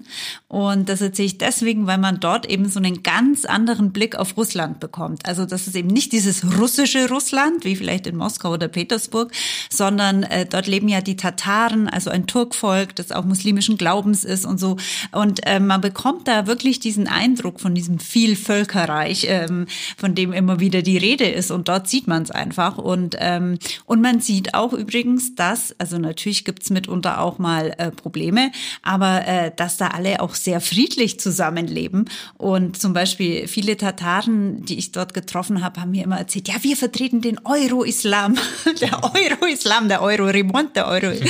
und 0.47 0.89
das 0.89 1.01
erzähle 1.01 1.27
ich 1.27 1.39
deswegen, 1.39 1.89
weil 1.89 1.99
man 1.99 2.21
dort 2.21 2.47
eben 2.47 2.69
so 2.69 2.79
einen 2.79 3.03
ganz 3.03 3.45
anderen 3.45 3.91
Blick 3.91 4.15
auf 4.15 4.37
Russland 4.37 4.79
bekommt. 4.79 5.27
Also 5.27 5.47
das 5.47 5.67
ist 5.67 5.75
eben 5.75 5.89
nicht 5.89 6.13
dieses 6.13 6.45
russische 6.61 7.09
Russland, 7.09 7.65
wie 7.65 7.75
vielleicht 7.75 8.07
in 8.07 8.17
Moskau 8.17 8.53
oder 8.53 8.69
Petersburg, 8.69 9.33
sondern 9.69 10.23
äh, 10.23 10.47
dort 10.47 10.69
leben 10.69 10.89
ja 10.89 11.01
die 11.01 11.17
Tataren, 11.17 11.89
also 11.89 12.11
ein 12.11 12.29
Turkvolk, 12.29 12.95
das 12.95 13.11
auch 13.11 13.25
muslimischen 13.25 13.79
Glaubens 13.79 14.25
ist 14.25 14.47
und 14.47 14.61
so. 14.61 14.77
Und 15.11 15.45
äh, 15.45 15.59
man 15.59 15.81
bekommt 15.81 16.29
da 16.29 16.47
wirklich 16.47 16.79
diesen 16.79 17.09
Eindruck 17.09 17.59
von 17.59 17.75
diesem 17.75 17.99
Vielvölkerreich, 17.99 19.27
ähm, 19.29 19.67
von 19.97 20.15
dem 20.15 20.33
immer 20.33 20.61
wieder 20.61 20.83
die 20.83 20.99
Rede 20.99 21.29
ist. 21.29 21.51
Und 21.51 21.67
dort 21.67 21.89
sieht 21.89 22.07
man 22.07 22.23
es 22.23 22.31
einfach 22.31 22.60
einfach. 22.61 22.79
Und, 22.79 23.17
ähm, 23.19 23.59
und 23.87 24.01
man 24.01 24.21
sieht 24.21 24.55
auch 24.55 24.73
übrigens, 24.73 25.35
dass, 25.35 25.75
also 25.79 25.99
natürlich 25.99 26.45
gibt's 26.45 26.71
mitunter 26.71 27.21
auch 27.21 27.39
mal 27.39 27.75
äh, 27.79 27.91
Probleme, 27.91 28.53
aber 28.83 29.27
äh, 29.27 29.51
dass 29.55 29.77
da 29.77 29.89
alle 29.89 30.21
auch 30.21 30.35
sehr 30.35 30.61
friedlich 30.61 31.19
zusammenleben. 31.21 32.09
Und 32.37 32.81
zum 32.81 32.93
Beispiel 32.93 33.49
viele 33.49 33.77
Tataren, 33.77 34.65
die 34.65 34.79
ich 34.79 34.93
dort 34.93 35.15
getroffen 35.15 35.65
habe, 35.65 35.81
haben 35.81 35.91
mir 35.91 36.05
immer 36.05 36.19
erzählt, 36.19 36.47
ja, 36.49 36.55
wir 36.63 36.77
vertreten 36.77 37.21
den 37.21 37.41
Euro-Islam. 37.45 38.37
Der 38.81 39.03
Euro-Islam, 39.03 39.89
der 39.89 40.01
Euro-Remont, 40.01 40.77
der 40.77 40.87
Euro-Islam. 40.87 41.27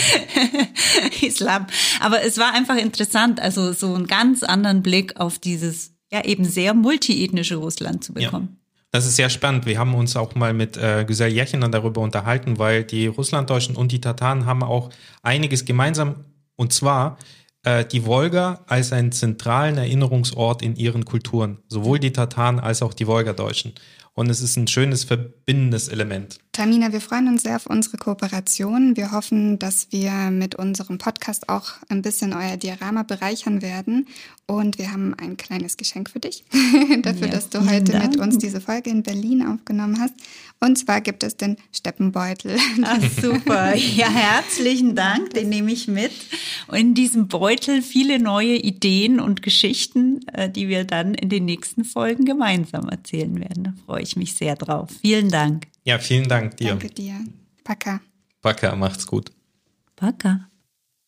Aber 2.00 2.22
es 2.22 2.38
war 2.38 2.52
einfach 2.52 2.76
interessant, 2.76 3.40
also 3.40 3.72
so 3.72 3.94
einen 3.94 4.06
ganz 4.06 4.42
anderen 4.42 4.82
Blick 4.82 5.18
auf 5.18 5.38
dieses 5.38 5.92
ja 6.12 6.24
eben 6.24 6.44
sehr 6.44 6.74
multiethnische 6.74 7.56
Russland 7.56 8.04
zu 8.04 8.12
bekommen. 8.12 8.59
Das 8.92 9.06
ist 9.06 9.16
sehr 9.16 9.30
spannend. 9.30 9.66
Wir 9.66 9.78
haben 9.78 9.94
uns 9.94 10.16
auch 10.16 10.34
mal 10.34 10.52
mit 10.52 10.76
äh, 10.76 11.04
Güzel 11.06 11.28
Jechinan 11.28 11.70
darüber 11.70 12.00
unterhalten, 12.00 12.58
weil 12.58 12.82
die 12.82 13.06
Russlanddeutschen 13.06 13.76
und 13.76 13.92
die 13.92 14.00
Tataren 14.00 14.46
haben 14.46 14.64
auch 14.64 14.90
einiges 15.22 15.64
gemeinsam. 15.64 16.24
Und 16.56 16.72
zwar 16.72 17.16
äh, 17.62 17.84
die 17.84 18.04
Wolga 18.04 18.64
als 18.66 18.92
einen 18.92 19.12
zentralen 19.12 19.78
Erinnerungsort 19.78 20.62
in 20.62 20.74
ihren 20.74 21.04
Kulturen. 21.04 21.58
Sowohl 21.68 22.00
die 22.00 22.12
Tataren 22.12 22.58
als 22.58 22.82
auch 22.82 22.92
die 22.92 23.06
Wolgadeutschen. 23.06 23.74
Und 24.14 24.28
es 24.28 24.40
ist 24.40 24.56
ein 24.56 24.66
schönes 24.66 25.04
verbindendes 25.04 25.88
Element. 25.88 26.40
Tamina, 26.52 26.92
wir 26.92 27.00
freuen 27.00 27.28
uns 27.28 27.44
sehr 27.44 27.54
auf 27.54 27.66
unsere 27.66 27.96
Kooperation. 27.96 28.96
Wir 28.96 29.12
hoffen, 29.12 29.60
dass 29.60 29.86
wir 29.90 30.10
mit 30.32 30.56
unserem 30.56 30.98
Podcast 30.98 31.48
auch 31.48 31.74
ein 31.88 32.02
bisschen 32.02 32.32
euer 32.32 32.56
Diorama 32.56 33.04
bereichern 33.04 33.62
werden. 33.62 34.08
Und 34.46 34.76
wir 34.76 34.90
haben 34.90 35.14
ein 35.14 35.36
kleines 35.36 35.76
Geschenk 35.76 36.10
für 36.10 36.18
dich, 36.18 36.42
dafür, 37.02 37.28
ja, 37.28 37.32
dass 37.32 37.50
du 37.50 37.60
heute 37.70 37.92
Dank. 37.92 38.10
mit 38.10 38.20
uns 38.20 38.38
diese 38.38 38.60
Folge 38.60 38.90
in 38.90 39.04
Berlin 39.04 39.46
aufgenommen 39.46 40.00
hast. 40.00 40.14
Und 40.58 40.76
zwar 40.76 41.00
gibt 41.00 41.22
es 41.22 41.36
den 41.36 41.56
Steppenbeutel. 41.70 42.56
Ach, 42.82 43.00
super. 43.22 43.74
Ja, 43.76 44.08
herzlichen 44.08 44.96
Dank. 44.96 45.30
Den 45.34 45.50
nehme 45.50 45.70
ich 45.70 45.86
mit. 45.86 46.10
Und 46.66 46.76
in 46.76 46.94
diesem 46.94 47.28
Beutel 47.28 47.80
viele 47.80 48.18
neue 48.18 48.56
Ideen 48.56 49.20
und 49.20 49.42
Geschichten, 49.42 50.26
äh, 50.32 50.50
die 50.50 50.68
wir 50.68 50.84
dann 50.84 51.14
in 51.14 51.28
den 51.28 51.44
nächsten 51.44 51.84
Folgen 51.84 52.24
gemeinsam 52.24 52.88
erzählen 52.88 53.38
werden. 53.38 53.64
Da 53.64 53.72
freue 53.86 54.02
ich 54.02 54.16
mich 54.16 54.34
sehr 54.34 54.56
drauf. 54.56 54.90
Vielen 55.00 55.28
Dank. 55.28 55.66
Ja, 55.84 55.98
vielen 55.98 56.28
Dank 56.28 56.56
dir. 56.56 56.70
Danke 56.70 56.90
dir. 56.90 57.14
Paka. 57.64 58.00
Paka, 58.42 58.74
macht's 58.76 59.06
gut. 59.06 59.32
Paka. 59.96 60.48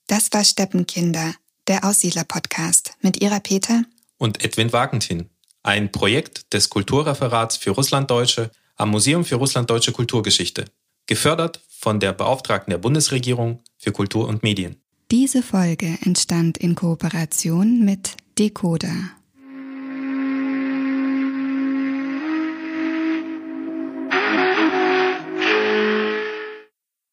Das 0.07 0.33
war 0.33 0.45
Steppenkinder, 0.45 1.35
der 1.69 1.85
Aussiedler-Podcast 1.85 2.97
mit 3.01 3.23
Ira 3.23 3.41
Peter 3.41 3.83
und 4.19 4.45
Edwin 4.45 4.73
Wagentin. 4.73 5.31
Ein 5.63 5.93
Projekt 5.93 6.53
des 6.53 6.71
Kulturreferats 6.71 7.57
für 7.57 7.71
Russlanddeutsche 7.71 8.51
am 8.77 8.91
Museum 8.91 9.25
für 9.25 9.37
Russlanddeutsche 9.37 9.93
Kulturgeschichte. 9.93 10.65
Gefördert 11.07 11.61
von 11.69 12.01
der 12.01 12.13
Beauftragten 12.13 12.71
der 12.71 12.79
Bundesregierung 12.79 13.63
für 13.79 13.93
Kultur 13.93 14.29
und 14.29 14.43
Medien. 14.43 14.77
Diese 15.11 15.43
Folge 15.43 15.99
entstand 16.05 16.59
in 16.59 16.75
Kooperation 16.75 17.85
mit 17.85 18.17
Decoder. 18.39 19.11